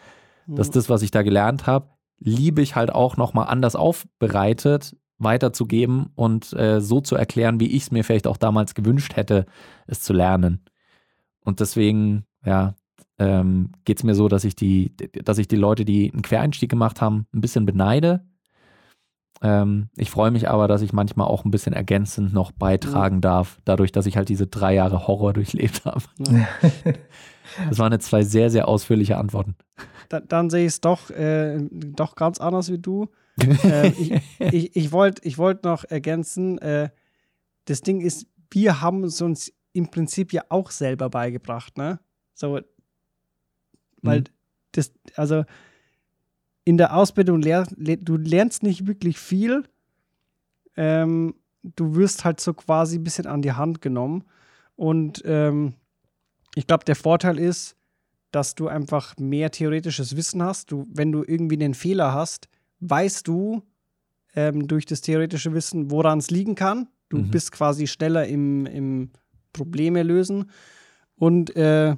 [0.46, 0.74] Dass Hm.
[0.74, 6.52] das, was ich da gelernt habe, liebe ich halt auch nochmal anders aufbereitet weiterzugeben und
[6.54, 9.46] äh, so zu erklären, wie ich es mir vielleicht auch damals gewünscht hätte,
[9.86, 10.64] es zu lernen.
[11.40, 12.74] Und deswegen, ja,
[13.18, 16.68] ähm, geht es mir so, dass ich die, dass ich die Leute, die einen Quereinstieg
[16.68, 18.24] gemacht haben, ein bisschen beneide.
[19.44, 23.58] Ähm, ich freue mich aber, dass ich manchmal auch ein bisschen ergänzend noch beitragen darf,
[23.66, 26.02] dadurch, dass ich halt diese drei Jahre Horror durchlebt habe.
[27.68, 29.54] Das waren jetzt zwei sehr, sehr ausführliche Antworten.
[30.08, 33.08] Da, dann sehe ich es doch, äh, doch ganz anders wie du.
[33.64, 36.88] äh, ich ich, ich wollte ich wollt noch ergänzen, äh,
[37.66, 42.00] das Ding ist, wir haben es uns im Prinzip ja auch selber beigebracht, ne?
[42.32, 42.60] So,
[44.02, 44.24] weil Mhm.
[44.72, 45.44] das, also
[46.64, 49.64] in der Ausbildung, lehr, le, du lernst nicht wirklich viel.
[50.76, 54.24] Ähm, du wirst halt so quasi ein bisschen an die Hand genommen.
[54.76, 55.74] Und ähm,
[56.54, 57.76] ich glaube, der Vorteil ist,
[58.30, 60.72] dass du einfach mehr theoretisches Wissen hast.
[60.72, 62.48] Du, wenn du irgendwie einen Fehler hast,
[62.80, 63.62] weißt du
[64.34, 66.88] ähm, durch das theoretische Wissen, woran es liegen kann.
[67.08, 67.30] Du Mhm.
[67.30, 69.10] bist quasi schneller im, im
[69.52, 70.50] Probleme lösen.
[71.16, 71.96] Und äh,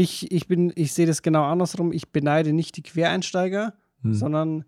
[0.00, 1.92] ich, ich bin, ich sehe das genau andersrum.
[1.92, 4.14] Ich beneide nicht die Quereinsteiger, Hm.
[4.14, 4.64] sondern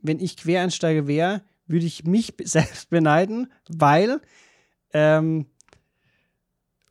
[0.00, 4.20] wenn ich Quereinsteiger wäre, würde ich mich selbst beneiden, weil,
[4.92, 5.46] ähm,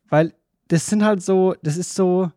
[0.10, 0.34] weil
[0.70, 2.32] das sind halt so, das ist so,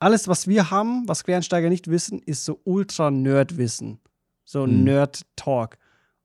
[0.00, 3.98] alles, was wir haben, was Quereinsteiger nicht wissen, ist so Ultra-Nerd-Wissen.
[4.44, 4.84] So Mhm.
[4.84, 5.76] Nerd-Talk.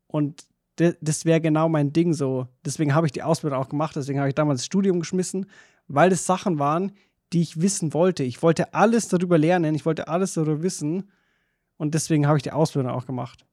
[0.07, 0.45] Und
[0.79, 2.47] de, das wäre genau mein Ding so.
[2.63, 5.47] Deswegen habe ich die Ausbildung auch gemacht, deswegen habe ich damals das Studium geschmissen,
[5.87, 6.91] weil das Sachen waren,
[7.33, 8.23] die ich wissen wollte.
[8.23, 11.09] Ich wollte alles darüber lernen, ich wollte alles darüber wissen.
[11.77, 13.45] Und deswegen habe ich die Ausbildung auch gemacht.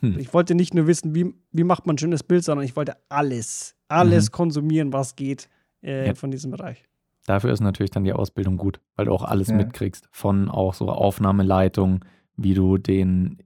[0.00, 0.18] Hm.
[0.18, 2.96] Ich wollte nicht nur wissen, wie, wie macht man ein schönes Bild, sondern ich wollte
[3.08, 4.32] alles, alles Mhm.
[4.32, 5.48] konsumieren, was geht
[5.82, 6.14] äh, Ja.
[6.14, 6.84] von diesem Bereich.
[7.26, 9.54] Dafür ist natürlich dann die Ausbildung gut, weil du auch alles Ja.
[9.56, 10.08] mitkriegst.
[10.12, 12.04] Von auch so Aufnahmeleitung,
[12.36, 13.38] wie du den,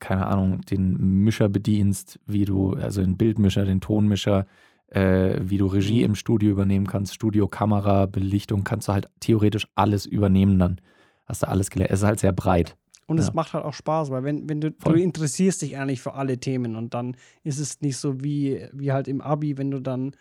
[0.00, 4.46] keine Ahnung, den Mischer bedienst, wie du, also den Bildmischer, den Tonmischer,
[4.94, 6.04] äh, wie du Regie Mhm.
[6.06, 10.80] im Studio übernehmen kannst, Studio, Kamera, Belichtung, kannst du halt theoretisch alles übernehmen dann.
[11.26, 11.92] Hast du alles gelernt.
[11.92, 12.76] Es ist halt sehr breit.
[13.06, 13.24] Und Ja.
[13.24, 16.38] es macht halt auch Spaß, weil wenn, wenn du, du interessierst dich eigentlich für alle
[16.38, 20.14] Themen und dann ist es nicht so wie, wie halt im Abi, wenn du dann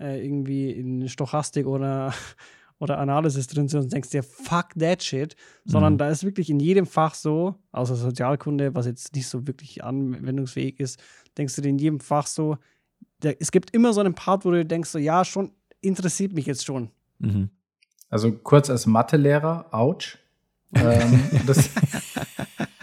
[0.00, 2.12] äh, irgendwie in Stochastik oder,
[2.78, 5.98] oder Analysis drin sitzt und denkst dir, fuck that shit, sondern Mhm.
[5.98, 10.80] da ist wirklich in jedem Fach so, außer Sozialkunde, was jetzt nicht so wirklich anwendungsfähig
[10.80, 11.00] ist,
[11.38, 12.56] denkst du dir in jedem Fach so,
[13.22, 16.46] der, es gibt immer so einen Part, wo du denkst so, ja, schon, interessiert mich
[16.46, 16.90] jetzt schon.
[17.18, 17.50] Mhm.
[18.10, 20.18] Also kurz als Mathelehrer, ouch.
[20.74, 21.70] ähm, das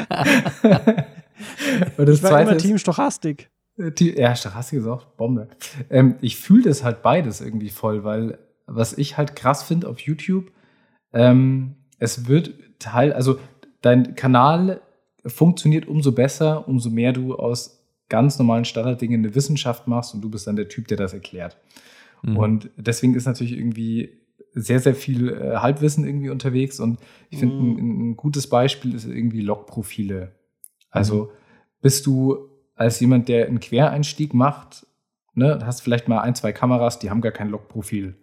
[1.98, 3.50] und das ich war zweite immer Team Stochastik.
[3.78, 5.48] Die, ja, Stochastik ist auch Bombe.
[5.90, 10.00] Ähm, ich fühle das halt beides irgendwie voll, weil was ich halt krass finde auf
[10.00, 10.52] YouTube,
[11.14, 13.40] ähm, es wird Teil, also
[13.82, 14.82] dein Kanal
[15.26, 17.79] funktioniert umso besser, umso mehr du aus
[18.10, 21.58] ganz normalen Standarddingen eine Wissenschaft machst und du bist dann der Typ, der das erklärt.
[22.24, 22.38] Mhm.
[22.38, 24.20] Und deswegen ist natürlich irgendwie
[24.54, 27.78] sehr, sehr viel äh, Halbwissen irgendwie unterwegs und ich finde, mhm.
[27.78, 30.34] ein, ein, gutes Beispiel ist irgendwie Logprofile.
[30.90, 31.30] Also mhm.
[31.82, 34.88] bist du als jemand, der einen Quereinstieg macht,
[35.34, 38.16] ne, hast vielleicht mal ein, zwei Kameras, die haben gar kein Logprofil.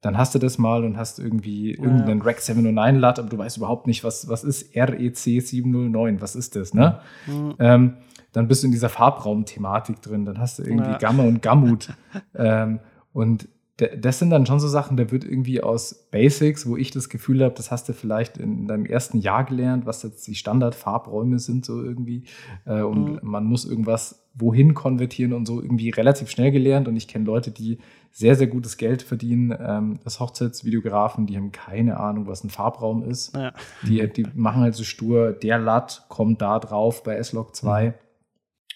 [0.00, 1.82] Dann hast du das mal und hast irgendwie ja.
[1.82, 6.36] irgendeinen Rack 709 LUT, aber du weißt überhaupt nicht, was, was ist REC 709, was
[6.36, 7.00] ist das, ne?
[7.26, 7.54] Mhm.
[7.58, 7.96] Ähm,
[8.32, 10.98] dann bist du in dieser Farbraum-Thematik drin, dann hast du irgendwie ja.
[10.98, 11.88] Gamma und Gammut.
[12.34, 12.80] ähm,
[13.12, 17.08] und das sind dann schon so Sachen, da wird irgendwie aus Basics, wo ich das
[17.08, 21.38] Gefühl habe, das hast du vielleicht in deinem ersten Jahr gelernt, was jetzt die Standardfarbräume
[21.38, 22.24] sind, so irgendwie.
[22.64, 23.18] Äh, und mhm.
[23.22, 26.88] man muss irgendwas wohin konvertieren und so irgendwie relativ schnell gelernt.
[26.88, 27.78] Und ich kenne Leute, die
[28.10, 33.02] sehr, sehr gutes Geld verdienen, ähm, als Hochzeitsvideografen, die haben keine Ahnung, was ein Farbraum
[33.02, 33.34] ist.
[33.34, 33.52] Ja.
[33.86, 37.86] Die, die machen halt so stur, der LUT kommt da drauf bei S-Log 2.
[37.86, 37.94] Mhm.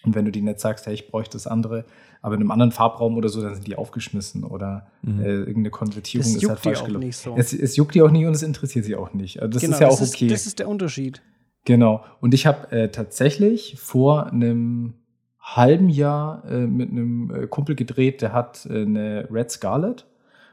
[0.04, 1.84] Und wenn du die nicht sagst, hey, ich bräuchte das andere,
[2.20, 5.20] aber in einem anderen Farbraum oder so, dann sind die aufgeschmissen oder mhm.
[5.20, 7.12] äh, irgendeine Konvertierung das ist halt falsch gelaufen.
[7.12, 7.36] So.
[7.36, 9.40] Es, es, juckt die auch nicht und es interessiert sie auch nicht.
[9.40, 10.26] Also das genau, ist ja auch okay.
[10.26, 11.22] Ist, das ist der Unterschied.
[11.64, 12.04] Genau.
[12.20, 14.94] Und ich habe äh, tatsächlich vor einem
[15.42, 20.06] halben Jahr äh, mit einem äh, Kumpel gedreht, der hat äh, eine Red Scarlet.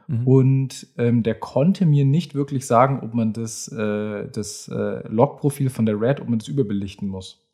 [0.08, 0.28] Mhm.
[0.28, 4.70] Und ähm, der konnte mir nicht wirklich sagen, ob man das, äh, das
[5.08, 7.46] Logprofil von der Red, ob man das überbelichten muss.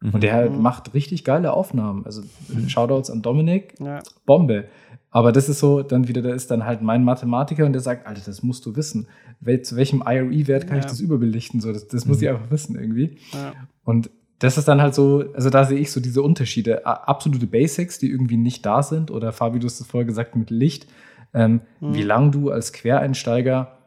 [0.00, 0.10] Mhm.
[0.10, 0.60] Und der mhm.
[0.60, 2.04] macht richtig geile Aufnahmen.
[2.04, 2.68] Also mhm.
[2.68, 4.00] Shoutouts an Dominik, ja.
[4.26, 4.66] Bombe.
[5.10, 8.06] Aber das ist so, dann wieder, da ist dann halt mein Mathematiker und der sagt,
[8.06, 9.06] Alter, das musst du wissen.
[9.40, 10.80] Wel zu welchem IRE-Wert kann ja.
[10.80, 11.60] ich das überbelichten?
[11.60, 12.36] So, das, das muss ich mhm.
[12.36, 13.16] einfach wissen irgendwie.
[13.32, 13.52] Ja.
[13.84, 16.86] Und das ist dann halt so, also da sehe ich so diese Unterschiede.
[16.86, 19.10] Absolute Basics, die irgendwie nicht da sind.
[19.10, 20.86] Oder Fabi, du hast es vorher gesagt mit Licht.
[21.34, 21.94] Ähm, mhm.
[21.94, 23.77] Wie lange du als Quereinsteiger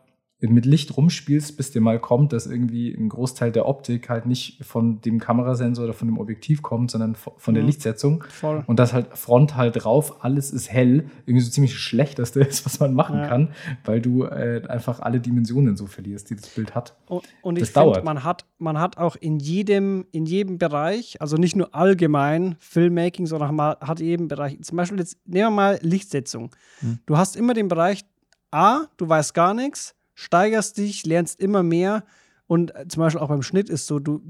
[0.49, 4.63] mit Licht rumspielst, bis dir mal kommt, dass irgendwie ein Großteil der Optik halt nicht
[4.65, 7.67] von dem Kamerasensor oder von dem Objektiv kommt, sondern von der mhm.
[7.67, 8.23] Lichtsetzung.
[8.29, 8.63] Voll.
[8.65, 12.93] Und das halt frontal drauf, alles ist hell, irgendwie so ziemlich schlechteste ist, was man
[12.95, 13.27] machen ja.
[13.27, 13.49] kann,
[13.85, 16.95] weil du äh, einfach alle Dimensionen so verlierst, die das Bild hat.
[17.07, 21.37] Und, und ich finde, man hat, man hat auch in jedem, in jedem Bereich, also
[21.37, 25.79] nicht nur allgemein Filmmaking, sondern man hat jeden Bereich, zum Beispiel jetzt, nehmen wir mal
[25.81, 26.49] Lichtsetzung.
[26.79, 26.99] Hm.
[27.05, 28.03] Du hast immer den Bereich
[28.49, 32.03] A, du weißt gar nichts, steigerst dich, lernst immer mehr.
[32.47, 34.21] Und äh, zum Beispiel auch beim Schnitt ist so, du,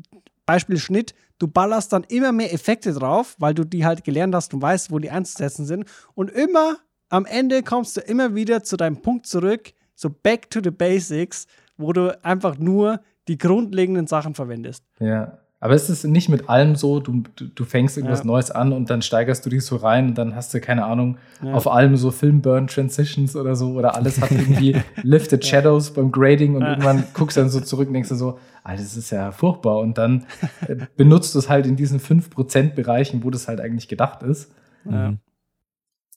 [0.45, 4.53] Beispiel Schnitt, du ballerst dann immer mehr Effekte drauf, weil du die halt gelernt hast
[4.53, 5.85] und weißt, wo die einzusetzen sind.
[6.13, 6.77] Und immer
[7.09, 11.47] am Ende kommst du immer wieder zu deinem Punkt zurück, so back to the basics,
[11.77, 14.83] wo du einfach nur die grundlegenden Sachen verwendest.
[14.99, 15.40] Ja.
[15.63, 18.25] Aber es ist nicht mit allem so, du, du fängst irgendwas ja.
[18.25, 21.19] Neues an und dann steigerst du dich so rein und dann hast du, keine Ahnung,
[21.43, 21.53] ja.
[21.53, 26.63] auf allem so Film-Burn-Transitions oder so oder alles hat irgendwie Lifted Shadows beim Grading und
[26.63, 29.77] irgendwann guckst du dann so zurück und denkst du so, Alter, das ist ja furchtbar.
[29.77, 30.25] Und dann
[30.67, 34.51] äh, benutzt du es halt in diesen 5%-Bereichen, wo das halt eigentlich gedacht ist.
[34.89, 35.13] Ja.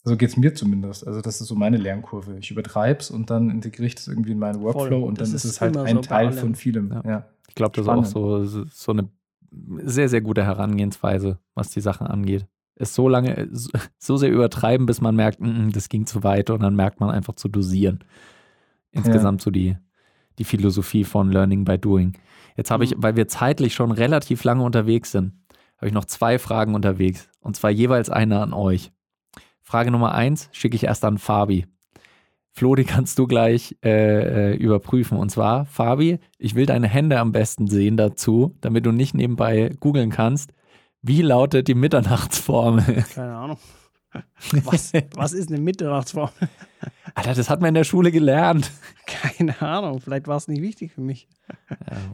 [0.04, 1.06] So geht es mir zumindest.
[1.06, 2.38] Also, das ist so meine Lernkurve.
[2.38, 5.02] Ich übertreibe es und dann integriere ich das irgendwie in meinen Workflow Voll.
[5.02, 6.94] und dann ist, ist es halt ein so Teil von vielem.
[7.04, 7.26] Ja.
[7.48, 8.06] Ich glaube, das Spannend.
[8.06, 9.08] ist auch so, so eine
[9.82, 12.46] sehr, sehr gute Herangehensweise, was die Sachen angeht.
[12.76, 13.48] Es so lange,
[13.98, 17.10] so sehr übertreiben, bis man merkt, mm, das ging zu weit und dann merkt man
[17.10, 18.04] einfach zu dosieren.
[18.90, 19.44] Insgesamt ja.
[19.44, 19.76] so die,
[20.38, 22.16] die Philosophie von Learning by Doing.
[22.56, 23.02] Jetzt habe ich, mhm.
[23.02, 25.32] weil wir zeitlich schon relativ lange unterwegs sind,
[25.76, 27.28] habe ich noch zwei Fragen unterwegs.
[27.40, 28.92] Und zwar jeweils eine an euch.
[29.62, 31.66] Frage Nummer eins schicke ich erst an Fabi.
[32.56, 35.18] Flo, die kannst du gleich äh, äh, überprüfen.
[35.18, 39.74] Und zwar, Fabi, ich will deine Hände am besten sehen dazu, damit du nicht nebenbei
[39.80, 40.52] googeln kannst.
[41.02, 43.04] Wie lautet die Mitternachtsformel?
[43.14, 43.58] Keine Ahnung.
[44.62, 46.32] Was, was ist eine Mitternachtsformel?
[47.16, 48.70] Alter, das hat man in der Schule gelernt.
[49.06, 51.26] Keine Ahnung, vielleicht war es nicht wichtig für mich.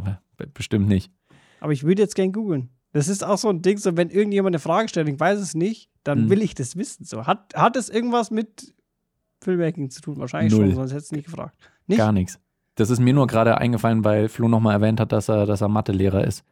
[0.07, 0.23] Ja,
[0.55, 1.13] bestimmt nicht.
[1.61, 2.71] Aber ich würde jetzt gern googeln.
[2.95, 5.55] Das ist auch so ein Ding, so wenn irgendjemand eine Frage stellt, ich weiß es
[5.55, 6.31] nicht, dann hm.
[6.31, 7.05] will ich das wissen.
[7.05, 8.73] So, hat, hat es irgendwas mit
[9.41, 10.19] Filmmaking zu tun?
[10.19, 10.67] Wahrscheinlich Null.
[10.67, 11.55] schon, sonst hättest du nicht gefragt.
[11.87, 11.99] Nicht?
[11.99, 12.39] Gar nichts.
[12.75, 15.69] Das ist mir nur gerade eingefallen, weil Flo nochmal erwähnt hat, dass er, dass er
[15.69, 16.45] Mathelehrer ist.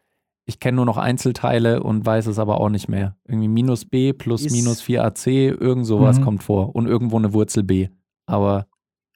[0.45, 3.17] Ich kenne nur noch Einzelteile und weiß es aber auch nicht mehr.
[3.27, 6.25] Irgendwie minus B plus ist minus 4AC, irgend sowas mhm.
[6.25, 6.75] kommt vor.
[6.75, 7.89] Und irgendwo eine Wurzel B.
[8.27, 8.67] Aber.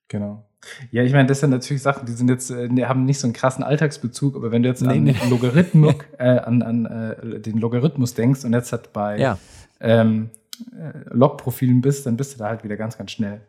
[0.08, 0.44] Genau.
[0.90, 3.26] Ja, ich meine, das sind natürlich Sachen, die sind jetzt, äh, die haben nicht so
[3.26, 5.16] einen krassen Alltagsbezug, aber wenn du jetzt nee, an, nee.
[5.28, 9.38] Logarithmus, äh, an, an äh, den Logarithmus denkst und jetzt hat bei ja.
[9.80, 10.30] ähm,
[10.72, 13.40] äh, Logprofilen bist, dann bist du da halt wieder ganz, ganz schnell.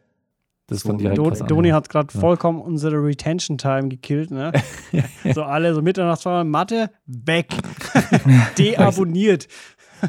[0.68, 2.20] Das So, dann direkt Do was Doni hat gerade Ja.
[2.20, 4.52] vollkommen unsere Retention Time gekillt, ne?
[5.34, 7.48] so alle so Mitternachtsfeier, Mathe, weg.
[8.58, 9.48] Deabonniert.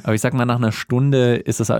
[0.02, 1.72] Aber ich sag mal, nach einer Stunde ist es,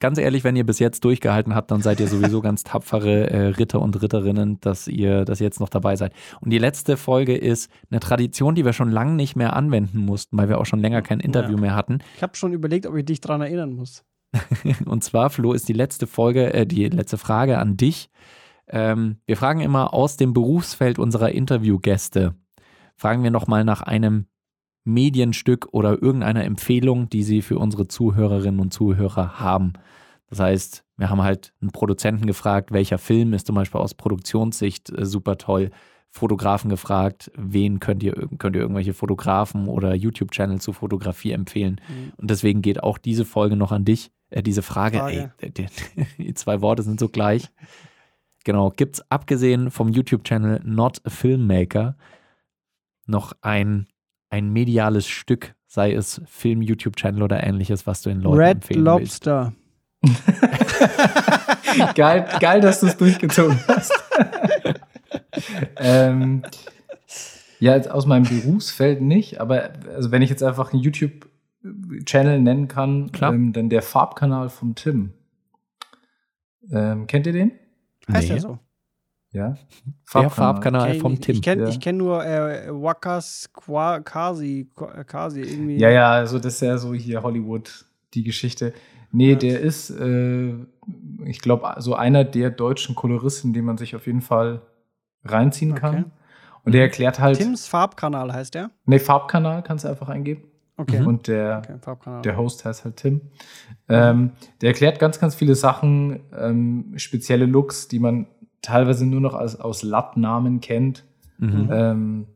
[0.00, 3.46] ganz ehrlich, wenn ihr bis jetzt durchgehalten habt, dann seid ihr sowieso ganz tapfere äh,
[3.48, 6.12] Ritter und Ritterinnen, dass ihr, dass ihr jetzt noch dabei seid.
[6.40, 10.38] Und die letzte Folge ist eine Tradition, die wir schon lange nicht mehr anwenden mussten,
[10.38, 11.60] weil wir auch schon länger kein Interview Ja.
[11.60, 11.98] mehr hatten.
[12.16, 14.02] Ich habe schon überlegt, ob ich dich dran erinnern muss.
[14.84, 18.10] Und zwar, Flo, ist die letzte Folge, äh, die letzte Frage an dich.
[18.68, 22.34] Ähm, wir fragen immer aus dem Berufsfeld unserer Interviewgäste,
[22.96, 24.26] fragen wir nochmal nach einem
[24.84, 29.74] Medienstück oder irgendeiner Empfehlung, die sie für unsere Zuhörerinnen und Zuhörer haben.
[30.28, 34.90] Das heißt, wir haben halt einen Produzenten gefragt, welcher Film ist zum Beispiel aus Produktionssicht
[34.90, 35.70] äh, super toll.
[36.10, 41.80] Fotografen gefragt, wen könnt ihr, könnt ihr irgendwelche Fotografen oder YouTube-Channel zu Fotografie empfehlen?
[41.86, 42.12] Mhm.
[42.16, 44.10] Und deswegen geht auch diese Folge noch an dich.
[44.30, 45.32] Äh, diese Frage, Frage.
[45.40, 45.66] ey, die,
[46.18, 47.50] die zwei Worte sind so gleich.
[48.44, 51.96] Genau, gibt es abgesehen vom YouTube-Channel Not a Filmmaker
[53.06, 53.88] noch ein,
[54.30, 58.84] ein mediales Stück, sei es Film, YouTube-Channel oder ähnliches, was du den Leuten Red empfehlen
[58.84, 59.26] willst?
[59.26, 59.52] Lobster.
[61.94, 63.92] geil, geil, dass du es durchgezogen hast.
[65.76, 66.42] ähm,
[67.60, 70.82] ja, jetzt aus meinem Berufsfeld nicht, aber also wenn ich jetzt einfach einen
[71.62, 73.32] YouTube-Channel nennen kann, Klar.
[73.34, 75.12] ähm, dann der Farbkanal vom Tim.
[76.70, 77.52] Ähm, kennt ihr den?
[78.10, 78.34] Heißt Nee.
[78.36, 78.58] ja so.
[79.30, 79.56] Ja.
[80.14, 81.20] Der Farbkanal Kenn ich vom.
[81.20, 81.34] Tim.
[81.34, 81.76] Ich kenne Ja.
[81.78, 84.70] kenn nur äh, Wakas Kwa- Kasi,
[85.06, 85.76] Kasi irgendwie.
[85.76, 88.72] Ja, ja, also das ist ja so hier Hollywood, die Geschichte.
[89.12, 89.38] Nee, Ja.
[89.38, 90.54] der ist, äh,
[91.24, 94.62] ich glaube, so einer der deutschen Koloristen, den man sich auf jeden Fall
[95.24, 95.80] reinziehen Okay.
[95.80, 96.12] kann.
[96.64, 98.70] Und der erklärt halt, Tims Farbkanal heißt der.
[98.86, 100.42] nee, Farbkanal kannst du einfach eingeben.
[100.78, 101.02] Okay.
[101.04, 103.20] Und der, okay, der Host heißt halt Tim.
[103.88, 108.26] Ähm, der erklärt ganz, ganz viele Sachen, ähm, spezielle Looks, die man
[108.62, 111.04] teilweise nur noch als, aus Lattnamen kennt,
[111.38, 111.68] Mhm.
[111.70, 112.26] ähm,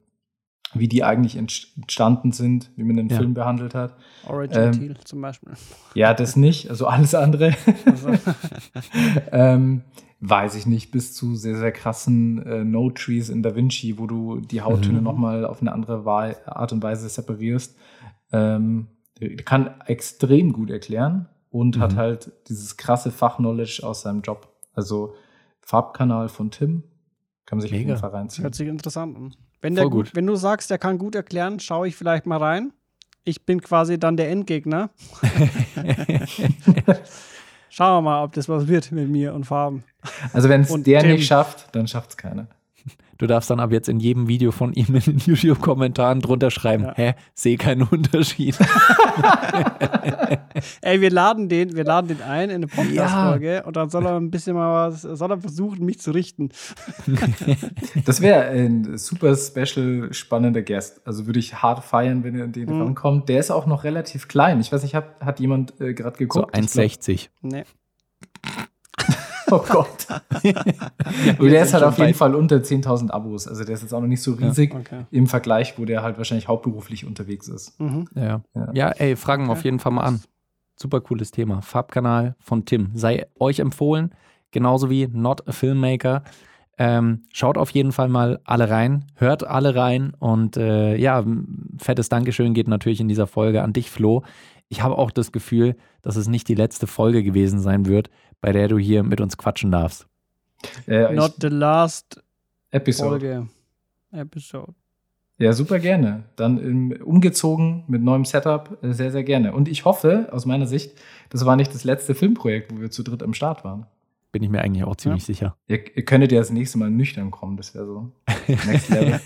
[0.74, 3.16] wie die eigentlich entst- entstanden sind, wie man den Ja.
[3.18, 3.94] Film behandelt hat.
[4.26, 5.52] Origin ähm, Teal zum Beispiel.
[5.94, 7.54] Ja, das nicht, also alles andere.
[7.84, 8.10] Also,
[9.32, 9.82] ähm,
[10.20, 14.40] weiß ich nicht, bis zu sehr, sehr krassen äh, No-Trees in Da Vinci, wo du
[14.40, 15.04] die Hauttöne Mhm.
[15.04, 16.04] nochmal auf eine andere
[16.46, 17.76] Art und Weise separierst.
[18.32, 18.86] Ähm,
[19.20, 21.96] der kann extrem gut erklären und hat Mhm.
[21.96, 24.48] halt dieses krasse Fachknowledge aus seinem Job.
[24.74, 25.14] Also
[25.60, 26.82] Farbkanal von Tim
[27.46, 27.88] kann man sich auf Mega.
[27.90, 28.42] jeden Fall reinziehen.
[28.44, 29.34] hört sich interessant an.
[29.60, 30.16] Wenn, der gut, gut.
[30.16, 32.72] wenn du sagst, der kann gut erklären, schaue ich vielleicht mal rein.
[33.24, 34.90] Ich bin quasi dann der Endgegner.
[37.68, 39.84] Schauen wir mal, ob das was wird mit mir und Farben.
[40.32, 41.12] Also wenn es Und der Tim.
[41.12, 42.48] nicht schafft, dann schafft es keiner.
[43.22, 46.86] Du darfst dann ab jetzt in jedem Video von ihm in den YouTube-Kommentaren drunter schreiben,
[46.86, 46.94] Ja.
[46.96, 48.58] hä, sehe keinen Unterschied.
[50.82, 54.16] Ey, wir laden den, wir laden den ein in eine Podcast-Folge und dann soll er
[54.16, 56.48] ein bisschen mal was, soll er versuchen, mich zu richten.
[58.06, 61.06] Das wäre ein super special spannender Guest.
[61.06, 62.82] Also würde ich hart feiern, wenn er an den Mhm.
[62.82, 63.28] rankommt.
[63.28, 64.58] Der ist auch noch relativ klein.
[64.60, 66.56] Ich weiß nicht, hat, hat jemand äh, gerade So geguckt?
[66.58, 67.28] Ich 1,60.
[67.42, 67.62] Nee.
[69.54, 70.06] Oh Gott.
[70.42, 72.16] Wir der ist halt auf jeden weit.
[72.16, 73.46] Fall unter 10.000 Abos.
[73.46, 75.04] Also der ist jetzt auch noch nicht so riesig Okay.
[75.10, 77.78] im Vergleich, wo der halt wahrscheinlich hauptberuflich unterwegs ist.
[77.80, 78.06] Mhm.
[78.14, 78.42] Ja.
[78.54, 78.68] Ja.
[78.72, 79.58] ja, ey, fragen wir Okay.
[79.58, 80.20] auf jeden Fall mal an.
[80.76, 81.60] Super cooles Thema.
[81.62, 82.90] Farbkanal von Tim.
[82.94, 84.10] Sei euch empfohlen,
[84.50, 86.22] genauso wie Not a Filmmaker.
[86.78, 91.22] Ähm, schaut auf jeden Fall mal alle rein, hört alle rein und äh, ja,
[91.78, 94.22] fettes Dankeschön geht natürlich in dieser Folge an dich, Flo.
[94.72, 98.08] Ich habe auch das Gefühl, dass es nicht die letzte Folge gewesen sein wird,
[98.40, 100.06] bei der du hier mit uns quatschen darfst.
[100.88, 102.24] Äh, Not the last
[102.70, 103.10] Episode.
[103.10, 103.48] Folge.
[104.12, 104.72] Episode.
[105.36, 106.24] Ja, super gerne.
[106.36, 109.52] Dann ähm, umgezogen mit neuem Setup, äh, sehr, sehr gerne.
[109.52, 113.02] Und ich hoffe, aus meiner Sicht, das war nicht das letzte Filmprojekt, wo wir zu
[113.02, 113.84] dritt am Start waren.
[114.30, 115.54] Bin ich mir eigentlich auch ziemlich sicher.
[115.68, 118.10] Ihr, ihr könntet ja das nächste Mal nüchtern kommen, das wäre so
[118.48, 119.20] Next Level.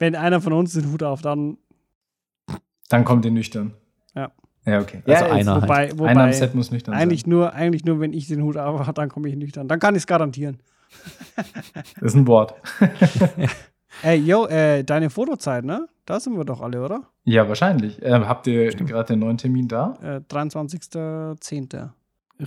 [0.00, 1.58] Wenn einer von uns den Hut auf, dann.
[2.88, 3.74] Dann kommt ihr nüchtern.
[4.14, 4.30] Ja.
[4.64, 5.02] Ja, okay.
[5.06, 5.62] Also ja, einer.
[5.62, 7.30] Wobei, Jetzt, einer am wobei Set muss nüchtern eigentlich, sein.
[7.30, 9.68] nur, eigentlich nur, wenn ich den Hut habe, dann komme ich nüchtern.
[9.68, 10.58] Dann kann ich es garantieren.
[12.00, 12.54] Das ist ein Wort.
[14.02, 15.88] Ey, yo, äh, deine Fotozeit, ne?
[16.04, 17.02] Da sind wir doch alle, oder?
[17.24, 17.98] Ja, wahrscheinlich.
[18.02, 19.94] Ähm, habt ihr gerade den neuen Termin da?
[20.02, 21.90] Äh, 23.10.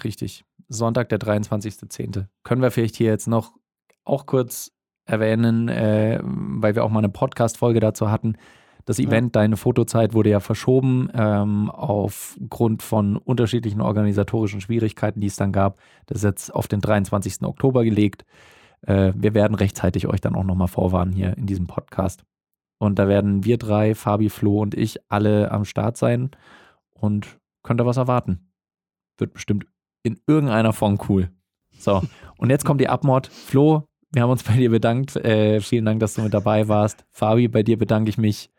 [0.04, 0.46] Richtig.
[0.70, 2.26] Sonntag, der 23.10.
[2.44, 3.54] Können wir vielleicht hier jetzt noch
[4.06, 4.72] auch kurz
[5.06, 8.38] erwähnen, äh, weil wir auch mal eine Podcast-Folge dazu hatten.
[8.86, 15.36] Das Event, deine Fotozeit, wurde ja verschoben ähm, aufgrund von unterschiedlichen organisatorischen Schwierigkeiten, die es
[15.36, 15.80] dann gab.
[16.08, 17.44] Das ist jetzt auf den 23.
[17.44, 18.26] Oktober gelegt.
[18.82, 22.24] Äh, wir werden rechtzeitig euch dann auch nochmal vorwarnen hier in diesem Podcast.
[22.80, 26.32] Und da werden wir drei, Fabi, Flo und ich, alle am Start sein
[26.90, 28.52] und könnt ihr was erwarten.
[29.18, 29.66] Wird bestimmt
[30.02, 31.30] in irgendeiner Form cool.
[31.78, 32.02] So,
[32.38, 33.28] und jetzt kommt die Abmord.
[33.28, 35.16] Flo, wir haben uns bei dir bedankt.
[35.18, 37.06] Äh, vielen Dank, dass du mit dabei warst.
[37.12, 38.50] Fabi, bei dir bedanke ich mich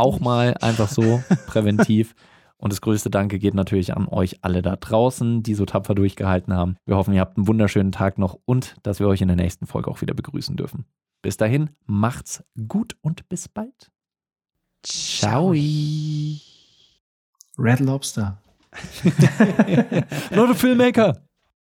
[0.00, 2.14] auch mal einfach so präventiv.
[2.56, 6.52] Und das größte Danke geht natürlich an euch alle da draußen, die so tapfer durchgehalten
[6.52, 6.76] haben.
[6.84, 9.66] Wir hoffen, ihr habt einen wunderschönen Tag noch und dass wir euch in der nächsten
[9.66, 10.84] Folge auch wieder begrüßen dürfen.
[11.22, 13.90] Bis dahin, macht's gut und bis bald.
[14.82, 15.50] Ciao.
[17.58, 18.38] Red Lobster.
[20.34, 21.29] Not a Filmmaker.